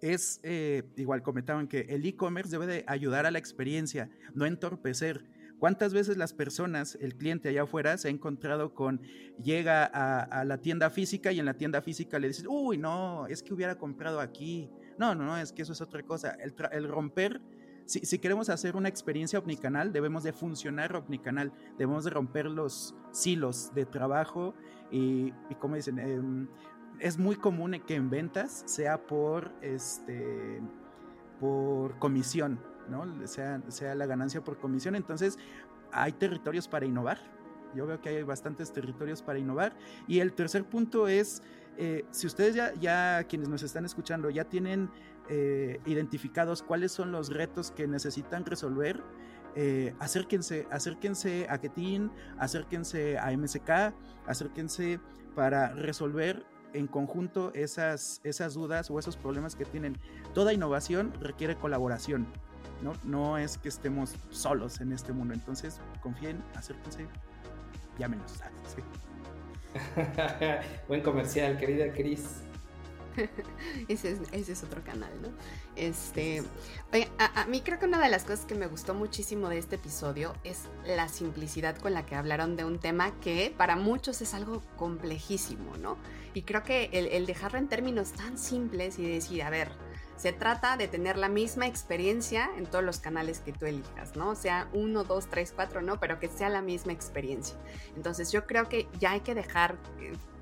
es, 0.00 0.40
eh, 0.42 0.84
igual 0.96 1.22
comentaban 1.22 1.68
que 1.68 1.80
el 1.88 2.04
e-commerce 2.06 2.50
debe 2.50 2.66
de 2.66 2.84
ayudar 2.86 3.26
a 3.26 3.30
la 3.30 3.38
experiencia, 3.38 4.10
no 4.34 4.46
entorpecer, 4.46 5.24
¿Cuántas 5.60 5.92
veces 5.92 6.16
las 6.16 6.32
personas, 6.32 6.96
el 7.02 7.16
cliente 7.16 7.50
allá 7.50 7.64
afuera, 7.64 7.98
se 7.98 8.08
ha 8.08 8.10
encontrado 8.10 8.72
con, 8.72 9.02
llega 9.42 9.84
a, 9.84 10.42
la 10.46 10.56
tienda 10.56 10.88
física 10.88 11.32
y 11.32 11.38
en 11.38 11.44
la 11.44 11.52
tienda 11.52 11.82
física 11.82 12.18
le 12.18 12.28
dices, 12.28 12.46
uy, 12.48 12.78
no, 12.78 13.26
es 13.26 13.42
que 13.42 13.52
hubiera 13.52 13.76
comprado 13.76 14.20
aquí. 14.20 14.70
No, 14.98 15.14
no, 15.14 15.26
no, 15.26 15.36
es 15.36 15.52
que 15.52 15.60
eso 15.60 15.74
es 15.74 15.82
otra 15.82 16.02
cosa. 16.02 16.34
El, 16.72 16.88
romper, 16.88 17.42
si, 17.90 18.18
queremos 18.18 18.48
hacer 18.48 18.76
una 18.76 18.88
experiencia 18.88 19.38
omnicanal, 19.38 19.92
debemos 19.92 20.22
de 20.22 20.32
funcionar 20.32 20.94
omnicanal, 20.94 21.52
debemos 21.78 22.04
de 22.04 22.10
romper 22.10 22.46
los 22.46 22.94
silos 23.10 23.72
de 23.74 23.86
trabajo 23.86 24.54
y, 24.90 25.32
como 25.58 25.76
dicen, 25.76 25.98
em, 25.98 26.48
es 26.98 27.18
muy 27.18 27.36
común 27.36 27.80
que 27.86 27.94
en 27.94 28.10
ventas 28.10 28.62
sea 28.66 29.06
por, 29.06 29.52
este, 29.62 30.60
por 31.40 31.98
comisión 31.98 32.60
sea, 33.24 33.60
sea 33.68 33.94
la 33.94 34.06
ganancia 34.06 34.42
por 34.42 34.58
comisión. 34.58 34.94
Entonces, 34.94 35.38
hay 35.92 36.12
territorios 36.12 36.68
para 36.68 36.86
innovar. 36.86 37.18
Yo 37.74 37.86
veo 37.86 38.00
que 38.00 38.08
hay 38.08 38.22
bastantes 38.22 38.72
territorios 38.72 39.22
para 39.22 39.38
innovar. 39.38 39.76
Y 40.08 40.20
el 40.20 40.32
tercer 40.32 40.64
punto 40.64 41.06
es, 41.06 41.42
eh, 41.76 42.04
si 42.10 42.26
ustedes 42.26 42.54
ya, 42.54 42.74
ya, 42.74 43.24
quienes 43.24 43.48
nos 43.48 43.62
están 43.62 43.84
escuchando, 43.84 44.30
ya 44.30 44.44
tienen 44.44 44.90
eh, 45.30 45.80
identificados 45.86 46.62
cuáles 46.62 46.92
son 46.92 47.12
los 47.12 47.32
retos 47.32 47.70
que 47.70 47.86
necesitan 47.86 48.44
resolver, 48.44 49.00
eh, 49.54 49.94
acérquense, 50.00 50.66
acérquense 50.70 51.46
a 51.48 51.58
Ketin, 51.58 52.10
acérquense 52.38 53.16
a 53.16 53.30
MSK, 53.30 53.94
acérquense 54.26 55.00
para 55.34 55.72
resolver 55.72 56.44
en 56.72 56.86
conjunto 56.86 57.52
esas, 57.54 58.20
esas 58.24 58.54
dudas 58.54 58.90
o 58.90 58.98
esos 58.98 59.16
problemas 59.16 59.56
que 59.56 59.64
tienen. 59.64 59.96
Toda 60.34 60.52
innovación 60.52 61.12
requiere 61.20 61.56
colaboración. 61.56 62.26
¿no? 62.82 62.92
No 63.04 63.38
es 63.38 63.58
que 63.58 63.68
estemos 63.68 64.14
solos 64.30 64.80
en 64.80 64.92
este 64.92 65.12
mundo. 65.12 65.34
Entonces, 65.34 65.80
confíen, 66.02 66.42
acérquense, 66.54 67.06
llámenos. 67.98 68.40
Buen 70.88 71.02
comercial, 71.02 71.56
querida 71.58 71.92
Cris. 71.92 72.42
ese, 73.88 74.18
es, 74.32 74.62
otro 74.62 74.82
canal, 74.84 75.10
¿no? 75.22 75.28
Este, 75.76 76.42
a, 77.18 77.42
a, 77.42 77.46
mí 77.46 77.60
creo 77.62 77.78
que 77.78 77.86
una 77.86 78.00
de 78.00 78.08
las 78.08 78.24
cosas 78.24 78.44
que 78.44 78.54
me 78.54 78.66
gustó 78.66 78.94
muchísimo 78.94 79.48
de 79.48 79.58
este 79.58 79.76
episodio 79.76 80.34
es 80.44 80.64
la 80.86 81.08
simplicidad 81.08 81.76
con 81.76 81.94
la 81.94 82.06
que 82.06 82.14
hablaron 82.14 82.56
de 82.56 82.64
un 82.64 82.78
tema 82.78 83.12
que 83.20 83.54
para 83.56 83.76
muchos 83.76 84.20
es 84.20 84.34
algo 84.34 84.62
complejísimo, 84.76 85.76
¿no? 85.76 85.96
Y 86.34 86.42
creo 86.42 86.62
que 86.62 86.90
el, 86.92 87.06
el 87.06 87.26
dejarlo 87.26 87.58
en 87.58 87.68
términos 87.68 88.12
tan 88.12 88.38
simples 88.38 88.98
y 88.98 89.08
decir, 89.08 89.42
a 89.42 89.50
ver, 89.50 89.70
se 90.20 90.34
trata 90.34 90.76
de 90.76 90.86
tener 90.86 91.16
la 91.16 91.30
misma 91.30 91.66
experiencia 91.66 92.50
en 92.58 92.66
todos 92.66 92.84
los 92.84 92.98
canales 92.98 93.40
que 93.40 93.54
tú 93.54 93.64
elijas, 93.64 94.16
¿no? 94.16 94.34
Sea 94.34 94.68
uno, 94.74 95.02
dos, 95.02 95.28
tres, 95.30 95.50
cuatro, 95.56 95.80
no, 95.80 95.98
pero 95.98 96.20
que 96.20 96.28
sea 96.28 96.50
la 96.50 96.60
misma 96.60 96.92
experiencia. 96.92 97.56
Entonces 97.96 98.30
yo 98.30 98.46
creo 98.46 98.68
que 98.68 98.86
ya 98.98 99.12
hay 99.12 99.20
que 99.20 99.34
dejar 99.34 99.78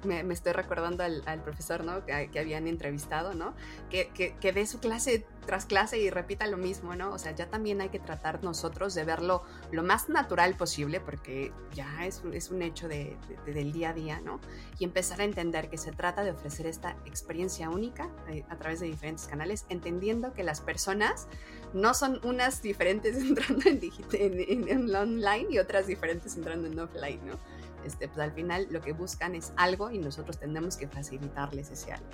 eh, 0.04 0.22
me, 0.22 0.34
estoy 0.34 0.52
recordando 0.52 1.02
al, 1.02 1.42
profesor, 1.42 1.84
¿no? 1.84 2.04
Que, 2.04 2.38
habían 2.38 2.66
entrevistado, 2.66 3.34
¿no? 3.34 3.54
Que, 3.90 4.08
que, 4.40 4.52
dé 4.52 4.66
su 4.66 4.78
clase 4.78 5.26
tras 5.46 5.66
clase 5.66 5.98
y 5.98 6.10
repita 6.10 6.46
lo 6.46 6.56
mismo, 6.56 6.94
¿no? 6.94 7.10
O 7.12 7.18
sea, 7.18 7.32
ya 7.32 7.48
también 7.48 7.80
hay 7.80 7.88
que 7.88 7.98
tratar 7.98 8.44
nosotros 8.44 8.94
de 8.94 9.04
verlo 9.04 9.42
lo 9.72 9.82
más 9.82 10.08
natural 10.08 10.56
posible, 10.56 11.00
porque 11.00 11.52
ya 11.74 12.06
es, 12.06 12.22
es 12.32 12.50
un 12.50 12.62
hecho 12.62 12.86
de, 12.86 13.16
del 13.46 13.72
día 13.72 13.90
a 13.90 13.94
día, 13.94 14.20
¿no? 14.20 14.40
Y 14.78 14.84
empezar 14.84 15.20
a 15.20 15.24
entender 15.24 15.70
que 15.70 15.78
se 15.78 15.90
trata 15.90 16.22
de 16.22 16.32
ofrecer 16.32 16.66
esta 16.66 16.96
experiencia 17.06 17.70
única 17.70 18.08
eh, 18.28 18.44
a 18.50 18.56
través 18.56 18.80
de 18.80 18.86
diferentes 18.86 19.26
canales, 19.26 19.64
entendiendo 19.68 20.32
que 20.34 20.44
las 20.44 20.60
personas 20.60 21.28
no 21.72 21.94
son 21.94 22.20
unas 22.24 22.62
diferentes 22.62 23.16
entrando 23.22 23.68
en, 23.68 23.80
en, 24.12 24.68
en 24.68 24.94
online 24.94 25.46
y 25.50 25.58
otras 25.58 25.86
diferentes 25.86 26.36
entrando 26.36 26.68
en 26.68 26.78
offline, 26.78 27.20
¿no? 27.26 27.38
Este, 27.84 28.08
pues 28.08 28.20
al 28.20 28.32
final 28.32 28.66
lo 28.70 28.80
que 28.80 28.92
buscan 28.92 29.34
es 29.34 29.52
algo 29.56 29.90
y 29.90 29.98
nosotros 29.98 30.38
tenemos 30.38 30.76
que 30.76 30.88
facilitarles 30.88 31.70
ese 31.70 31.92
algo. 31.92 32.08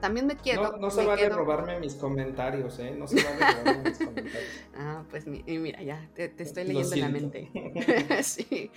También 0.00 0.26
me 0.26 0.36
quiero... 0.36 0.72
No, 0.72 0.76
no 0.76 0.90
se 0.90 1.04
vale 1.04 1.28
robarme 1.28 1.80
mis 1.80 1.94
comentarios, 1.94 2.78
¿eh? 2.78 2.94
No 2.96 3.06
se 3.06 3.22
vale 3.22 3.54
robarme 3.54 3.90
mis 3.90 3.98
comentarios. 4.04 4.42
Ah, 4.76 5.04
pues 5.10 5.26
mira, 5.26 5.82
ya, 5.82 6.08
te, 6.14 6.32
estoy 6.38 6.64
leyendo 6.64 6.94
en 6.94 7.00
la 7.00 7.08
mente. 7.08 7.50
sí. 8.22 8.70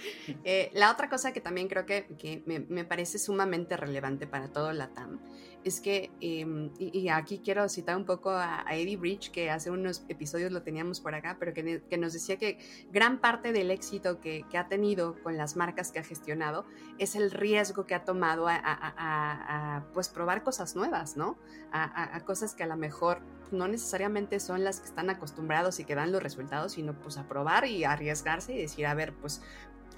Eh, 0.43 0.69
la 0.73 0.91
otra 0.91 1.09
cosa 1.09 1.33
que 1.33 1.41
también 1.41 1.67
creo 1.67 1.85
que, 1.85 2.05
que 2.17 2.43
me, 2.45 2.59
me, 2.59 2.85
parece 2.85 3.19
sumamente 3.19 3.77
relevante 3.77 4.27
para 4.27 4.49
todo 4.49 4.71
la 4.73 4.89
TAM 4.89 5.19
es 5.63 5.81
que, 5.81 6.11
em, 6.21 6.71
y, 6.79 7.09
aquí 7.09 7.39
quiero 7.39 7.67
citar 7.67 7.97
un 7.97 8.05
poco 8.05 8.31
a, 8.31 8.63
Eddie 8.71 8.97
Bridge, 8.97 9.31
que 9.31 9.49
hace 9.49 9.69
unos 9.69 10.05
episodios 10.07 10.51
lo 10.51 10.61
teníamos 10.61 11.01
por 11.01 11.13
acá, 11.15 11.37
pero 11.39 11.53
que, 11.53 11.83
que 11.89 11.97
nos 11.97 12.13
decía 12.13 12.37
que 12.37 12.57
gran 12.91 13.19
parte 13.19 13.51
del 13.51 13.71
éxito 13.71 14.19
que, 14.19 14.45
que, 14.49 14.57
ha 14.57 14.67
tenido 14.67 15.21
con 15.23 15.37
las 15.37 15.55
marcas 15.55 15.91
que 15.91 15.99
ha 15.99 16.03
gestionado 16.03 16.65
es 16.99 17.15
el 17.15 17.31
riesgo 17.31 17.85
que 17.85 17.95
ha 17.95 18.05
tomado 18.05 18.47
a, 18.47 18.59
a, 18.63 19.85
pues 19.93 20.09
probar 20.09 20.43
cosas 20.43 20.75
nuevas, 20.75 21.17
¿no? 21.17 21.37
A, 21.71 22.19
cosas 22.25 22.55
que 22.55 22.63
a 22.63 22.67
lo 22.67 22.77
mejor 22.77 23.21
no 23.51 23.67
necesariamente 23.67 24.39
son 24.39 24.63
las 24.63 24.79
que 24.79 24.87
están 24.87 25.09
acostumbrados 25.09 25.79
y 25.79 25.85
que 25.85 25.95
dan 25.95 26.11
los 26.11 26.21
resultados, 26.21 26.73
sino 26.73 26.93
pues 26.99 27.17
a 27.17 27.27
probar 27.27 27.65
y 27.65 27.83
arriesgarse 27.83 28.53
y 28.53 28.57
decir, 28.57 28.85
a 28.85 28.93
ver, 28.93 29.13
pues 29.13 29.41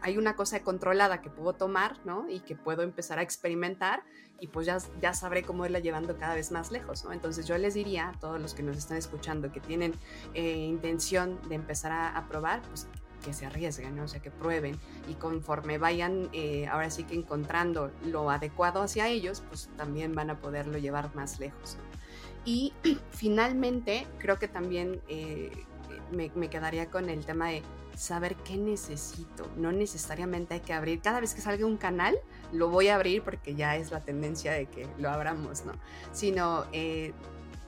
hay 0.01 0.17
una 0.17 0.35
cosa 0.35 0.61
controlada 0.61 1.21
que 1.21 1.29
puedo 1.29 1.53
tomar, 1.53 1.97
¿no? 2.05 2.29
Y 2.29 2.39
que 2.41 2.55
puedo 2.55 2.81
empezar 2.83 3.19
a 3.19 3.21
experimentar 3.21 4.03
y 4.39 4.47
pues 4.47 4.65
ya, 4.65 4.77
ya 5.01 5.13
sabré 5.13 5.43
cómo 5.43 5.65
irla 5.65 5.79
llevando 5.79 6.17
cada 6.17 6.35
vez 6.35 6.51
más 6.51 6.71
lejos, 6.71 7.03
¿no? 7.03 7.11
Entonces 7.11 7.45
yo 7.45 7.57
les 7.57 7.73
diría 7.73 8.09
a 8.09 8.11
todos 8.13 8.39
los 8.39 8.53
que 8.53 8.63
nos 8.63 8.77
están 8.77 8.97
escuchando 8.97 9.51
que 9.51 9.59
tienen 9.59 9.93
eh, 10.33 10.57
intención 10.57 11.39
de 11.49 11.55
empezar 11.55 11.91
a, 11.91 12.25
probar, 12.29 12.61
pues 12.63 12.87
que 13.23 13.33
se 13.33 13.45
arriesguen, 13.45 13.97
¿no? 13.97 14.03
o 14.03 14.07
sea, 14.07 14.21
que 14.21 14.31
prueben 14.31 14.79
y 15.09 15.15
conforme 15.15 15.77
vayan 15.77 16.29
eh, 16.31 16.67
ahora 16.67 16.89
sí 16.89 17.03
que 17.03 17.15
encontrando 17.15 17.91
lo 18.05 18.29
adecuado 18.29 18.81
hacia 18.81 19.09
ellos, 19.09 19.43
pues 19.49 19.69
también 19.75 20.15
van 20.15 20.29
a 20.29 20.39
poderlo 20.39 20.77
llevar 20.77 21.13
más 21.15 21.39
lejos. 21.39 21.77
Y 22.45 22.73
finalmente, 23.11 24.07
creo 24.19 24.39
que 24.39 24.47
también 24.47 25.01
eh, 25.09 25.51
me, 26.11 26.31
me, 26.35 26.49
quedaría 26.49 26.89
con 26.89 27.09
el 27.09 27.25
tema 27.25 27.49
de 27.49 27.63
saber 27.99 28.37
qué 28.37 28.55
necesito. 28.55 29.51
No 29.57 29.73
necesariamente 29.73 30.53
hay 30.53 30.59
que 30.61 30.71
abrir. 30.71 31.01
Cada 31.01 31.19
vez 31.19 31.33
que 31.33 31.41
salga 31.41 31.65
un 31.65 31.75
canal, 31.75 32.17
lo 32.53 32.69
voy 32.69 32.87
a 32.87 32.95
abrir 32.95 33.21
porque 33.23 33.55
ya 33.55 33.75
es 33.75 33.91
la 33.91 33.99
tendencia 33.99 34.53
de 34.53 34.67
que 34.67 34.87
lo 34.97 35.09
abramos, 35.09 35.65
¿no? 35.65 35.73
Sino 36.13 36.65
eh, 36.71 37.11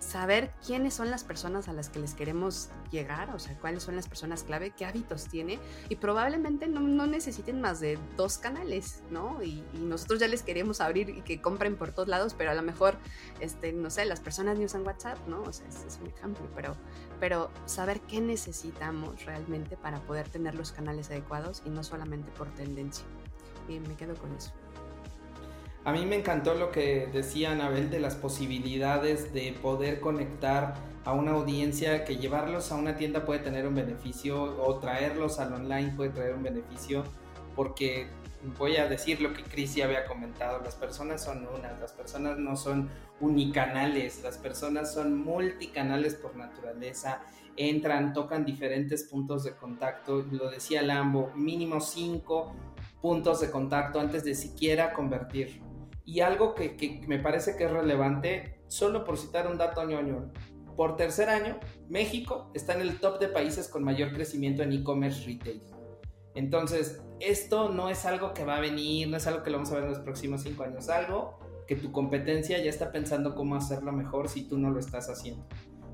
saber 0.02 0.52
quiénes 0.66 0.96
son 0.96 1.12
las 1.12 1.24
personas 1.24 1.70
a 1.70 1.74
las 1.74 1.90
que 1.90 2.00
les 2.00 2.16
queremos 2.16 2.70
llegar, 2.90 3.34
o 3.34 3.40
sea, 3.40 3.58
cuáles 3.60 3.84
son 3.84 3.96
las 3.96 4.08
personas 4.08 4.44
clave, 4.44 4.72
qué 4.72 4.86
hábitos 4.86 5.28
tiene, 5.28 5.60
y 5.90 5.96
probablemente 5.96 6.68
no, 6.68 6.82
necesiten 7.06 7.62
más 7.62 7.80
de 7.80 8.00
dos 8.18 8.38
canales, 8.38 9.04
¿no? 9.12 9.42
Y, 9.44 9.64
nosotros 9.74 10.20
ya 10.20 10.28
les 10.28 10.42
queremos 10.42 10.82
abrir 10.82 11.10
y 11.10 11.22
que 11.22 11.42
compren 11.42 11.76
por 11.76 11.92
todos 11.92 12.08
lados, 12.08 12.34
pero 12.38 12.52
a 12.52 12.54
lo 12.54 12.62
mejor, 12.62 12.98
este, 13.40 13.74
no 13.74 13.90
sé, 13.90 14.06
las 14.06 14.20
personas 14.20 14.58
ni 14.58 14.66
usan 14.66 14.86
WhatsApp, 14.86 15.18
¿no? 15.28 15.42
O 15.42 15.54
sea, 15.54 15.68
es, 15.68 15.84
es 15.86 16.00
un 16.02 16.08
ejemplo, 16.08 16.48
pero, 16.56 16.76
pero 17.20 17.52
saber 17.66 18.02
qué 18.02 18.22
necesitamos 18.22 19.24
realmente 19.26 19.78
para 19.78 20.00
poder 20.02 20.30
tener 20.30 20.56
los 20.56 20.72
canales 20.72 21.10
adecuados 21.10 21.62
y 21.66 21.70
no 21.70 21.84
solamente 21.84 22.32
por 22.32 22.50
tendencia. 22.54 23.06
Y 23.68 23.80
me 23.80 23.96
quedo 23.96 24.16
con 24.16 24.34
eso. 24.34 24.52
A 25.84 25.91
mí 25.91 26.06
me 26.06 26.15
encantó 26.15 26.54
lo 26.54 26.70
que 26.70 27.08
decía 27.12 27.52
Anabel 27.54 27.89
de 27.89 28.00
las 28.00 28.15
posibilidades 28.15 29.34
de 29.34 29.54
poder 29.63 30.00
conectar 30.00 30.76
a 31.06 31.13
una 31.13 31.32
audiencia, 31.32 32.06
que 32.06 32.17
llevarlos 32.17 32.72
a 32.72 32.76
una 32.76 32.98
tienda 32.98 33.26
puede 33.26 33.39
tener 33.39 33.65
un 33.65 33.74
beneficio 33.74 34.44
o 34.63 34.76
traerlos 34.78 35.39
al 35.39 35.54
online 35.54 35.94
puede 35.98 36.12
traer 36.12 36.36
un 36.36 36.44
beneficio, 36.44 37.04
porque 37.56 38.08
voy 38.60 38.78
a 38.78 38.88
decir 38.88 39.22
lo 39.22 39.34
que 39.34 39.41
Chris 39.41 39.74
ya 39.74 39.86
había 39.86 40.06
comentado, 40.06 40.62
las 40.63 40.76
personas 40.76 41.24
son 41.24 41.48
unas, 41.48 41.80
las 41.80 41.94
personas 41.94 42.38
no 42.38 42.56
son 42.56 42.88
unicanales, 43.20 44.22
las 44.22 44.38
personas 44.38 44.94
son 44.94 45.17
multicanales 45.17 46.13
por 46.13 46.36
naturaleza, 46.36 47.24
entran, 47.58 48.13
tocan 48.13 48.46
diferentes 48.46 49.06
puntos 49.06 49.44
de 49.46 49.56
contacto, 49.56 50.24
lo 50.32 50.52
decía 50.52 50.84
Lambo, 50.84 51.32
mínimo 51.34 51.82
cinco 51.82 52.54
puntos 53.02 53.41
de 53.41 53.50
contacto 53.50 54.00
antes 54.00 54.24
de 54.24 54.36
siquiera 54.36 54.94
convertir 54.94 55.71
y 56.06 56.22
algo 56.22 56.56
que, 56.56 57.04
me 57.08 57.20
parece 57.20 57.56
que 57.56 57.66
es 57.66 57.72
relevante, 57.72 58.62
solo 58.68 59.04
por 59.04 59.18
citar 59.18 59.48
un 59.48 59.58
dato 59.58 59.84
ñoño, 59.84 60.32
por 60.76 60.96
tercer 60.96 61.30
año, 61.30 61.60
México 61.90 62.50
está 62.54 62.74
en 62.74 62.82
el 62.82 63.00
top 63.00 63.20
de 63.20 63.28
países 63.28 63.68
con 63.68 63.84
mayor 63.84 64.14
crecimiento 64.14 64.64
en 64.64 64.72
e-commerce 64.72 65.26
retail. 65.26 65.62
Entonces, 66.34 67.02
esto 67.20 67.70
no 67.70 67.90
es 67.90 68.06
algo 68.06 68.34
que 68.34 68.46
va 68.46 68.58
a 68.58 68.62
venir, 68.62 69.10
no 69.10 69.18
es 69.18 69.28
algo 69.28 69.44
que 69.44 69.50
lo 69.50 69.58
vamos 69.58 69.72
a 69.72 69.76
ver 69.76 69.84
en 69.84 69.90
los 69.90 70.00
próximos 70.00 70.42
cinco 70.42 70.64
años, 70.64 70.90
algo 70.90 71.40
que 71.68 71.76
tu 71.76 71.92
competencia 71.92 72.58
ya 72.58 72.70
está 72.70 72.92
pensando 72.92 73.36
cómo 73.36 73.56
hacerlo 73.56 73.92
mejor 73.92 74.30
si 74.30 74.48
tú 74.48 74.58
no 74.58 74.72
lo 74.72 74.80
estás 74.80 75.10
haciendo. 75.10 75.46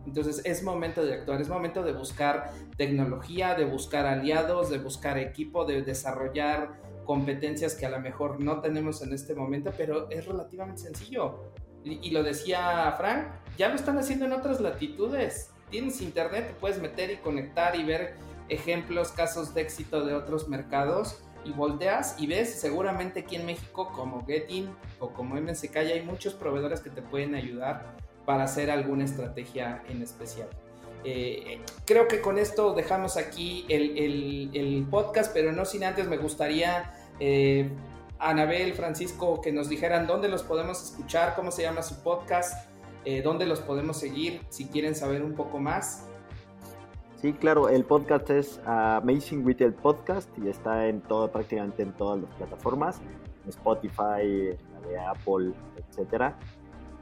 Entonces 0.08 0.41
es 0.46 0.63
momento 0.63 1.06
de 1.06 1.15
actuar, 1.15 1.41
es 1.41 1.50
momento 1.50 1.84
de 1.84 1.91
buscar 1.91 2.52
tecnología, 2.78 3.56
de 3.56 3.65
buscar 3.65 4.06
aliados, 4.06 4.70
de 4.70 4.78
buscar 4.78 5.17
equipo, 5.17 5.65
de 5.65 5.82
desarrollar 5.82 6.80
competencias 7.08 7.74
que 7.74 7.86
a 7.86 7.89
lo 7.89 8.00
mejor 8.00 8.39
no 8.41 8.60
tenemos 8.60 9.02
en 9.02 9.13
este 9.13 9.34
momento, 9.34 9.72
pero 9.76 10.10
es 10.12 10.26
relativamente 10.26 10.82
sencillo. 10.82 11.46
Y, 11.84 12.12
lo 12.12 12.22
decía 12.22 12.93
Frank, 12.98 13.28
ya 13.58 13.70
lo 13.70 13.76
están 13.76 13.98
haciendo 13.98 14.26
en 14.26 14.34
otras 14.34 14.60
latitudes. 14.60 15.52
Tienes 15.70 16.02
internet, 16.02 16.48
te 16.48 16.54
puedes 16.56 16.82
meter 16.82 17.10
y 17.10 17.15
conectar 17.15 17.78
y 17.78 17.86
ver 17.86 18.15
ejemplos, 18.50 19.13
casos 19.13 19.54
de 19.54 19.62
éxito 19.62 20.06
de 20.06 20.13
otros 20.13 20.50
mercados 20.50 21.22
y 21.46 21.52
volteas 21.52 22.15
y 22.20 22.28
ves 22.28 22.54
seguramente 22.54 23.22
aquí 23.22 23.38
en 23.38 23.46
México 23.46 23.89
como 23.93 24.26
Getin 24.26 24.70
o 25.00 25.13
como 25.13 25.36
MSK 25.36 25.74
ya 25.74 25.93
hay 25.93 26.02
muchos 26.02 26.34
proveedores 26.34 26.82
que 26.82 26.89
te 26.89 27.02
pueden 27.02 27.36
ayudar 27.36 27.96
para 28.26 28.43
hacer 28.43 28.70
alguna 28.70 29.06
estrategia 29.06 29.82
en 29.88 30.02
especial. 30.02 30.50
Eh, 31.04 31.62
creo 31.86 32.08
que 32.08 32.20
con 32.20 32.38
esto 32.38 32.74
dejamos 32.74 33.15
aquí 33.15 33.65
el, 33.70 34.86
podcast, 34.89 35.32
pero 35.34 35.52
no 35.52 35.63
sin 35.65 35.84
antes 35.84 36.08
me 36.08 36.17
gustaría, 36.17 36.93
eh, 37.19 37.69
Anabel, 38.19 38.73
Francisco, 38.73 39.41
que 39.41 39.51
nos 39.51 39.69
dijeran 39.69 40.08
dónde 40.08 40.27
los 40.27 40.43
podemos 40.43 40.84
escuchar, 40.84 41.36
cómo 41.36 41.51
se 41.51 41.63
llama 41.63 41.82
su 41.82 42.01
podcast, 42.01 42.69
eh, 43.06 43.21
dónde 43.21 43.45
los 43.45 43.60
podemos 43.62 43.97
seguir, 43.97 44.41
si 44.49 44.65
quieren 44.65 44.95
saber 44.95 45.23
un 45.23 45.34
poco 45.34 45.60
más. 45.60 46.08
Sí, 47.15 47.34
claro, 47.34 47.69
el 47.69 47.84
podcast 47.84 48.30
es 48.30 48.62
Amazing 48.65 49.45
Retail 49.45 49.73
Podcast 49.73 50.30
y 50.38 50.49
está 50.49 50.88
en 50.88 51.01
todo, 51.01 51.32
prácticamente 51.32 51.84
en 51.84 51.93
todas 51.93 52.21
las 52.21 52.36
plataformas, 52.36 53.01
Spotify, 53.47 54.56
Apple, 55.10 55.53
etcétera. 55.77 56.38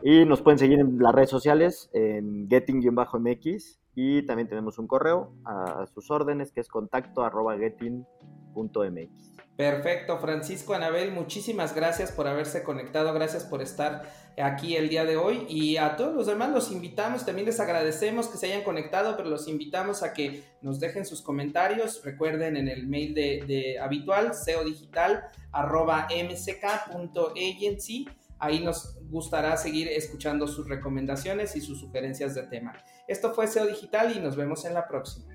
Y 0.01 0.23
nos 0.23 0.41
pueden 0.41 0.59
seguir 0.59 0.79
en 0.79 0.99
las 0.99 1.13
redes 1.13 1.29
sociales 1.29 1.89
en 1.93 2.47
getting-mx 2.47 3.79
y 3.95 4.25
también 4.25 4.47
tenemos 4.47 4.77
un 4.77 4.87
correo 4.87 5.33
a, 5.45 5.85
sus 5.87 6.11
órdenes 6.11 6.51
que 6.51 6.61
es 6.61 6.67
contacto 6.67 7.23
arroba 7.23 7.57
getting.mx. 7.57 9.34
Perfecto, 9.57 10.19
Francisco 10.19 10.73
Anabel, 10.73 11.11
muchísimas 11.13 11.73
gracias 11.73 12.11
por 12.11 12.27
haberse 12.27 12.63
conectado, 12.63 13.13
gracias 13.13 13.45
por 13.45 13.61
estar 13.61 14.11
aquí 14.37 14.75
el 14.75 14.89
día 14.89 15.05
de 15.05 15.15
hoy 15.15 15.45
y 15.47 15.77
a 15.77 15.95
todos 15.95 16.13
los 16.13 16.27
demás 16.27 16.49
los 16.49 16.73
invitamos, 16.73 17.25
también 17.25 17.45
les 17.45 17.61
agradecemos 17.61 18.27
que 18.27 18.37
se 18.37 18.47
hayan 18.47 18.63
conectado, 18.63 19.15
pero 19.15 19.29
los 19.29 19.47
invitamos 19.47 20.03
a 20.03 20.11
que 20.11 20.43
nos 20.61 20.81
dejen 20.81 21.05
sus 21.05 21.21
comentarios, 21.21 22.03
recuerden 22.03 22.57
en 22.57 22.67
el 22.67 22.85
mail 22.85 23.13
de, 23.13 23.79
habitual, 23.81 24.33
digital 24.65 25.23
arroba 25.53 26.09
mck.agency, 26.09 28.09
ahí 28.39 28.59
nos 28.59 28.97
gustará 29.09 29.55
seguir 29.55 29.87
escuchando 29.87 30.49
sus 30.49 30.67
recomendaciones 30.67 31.55
y 31.55 31.61
sus 31.61 31.79
sugerencias 31.79 32.35
de 32.35 32.43
tema. 32.43 32.73
Esto 33.07 33.33
fue 33.33 33.47
SEO 33.47 33.67
Digital 33.67 34.13
y 34.17 34.19
nos 34.19 34.35
vemos 34.35 34.65
en 34.65 34.73
la 34.73 34.85
próxima. 34.85 35.34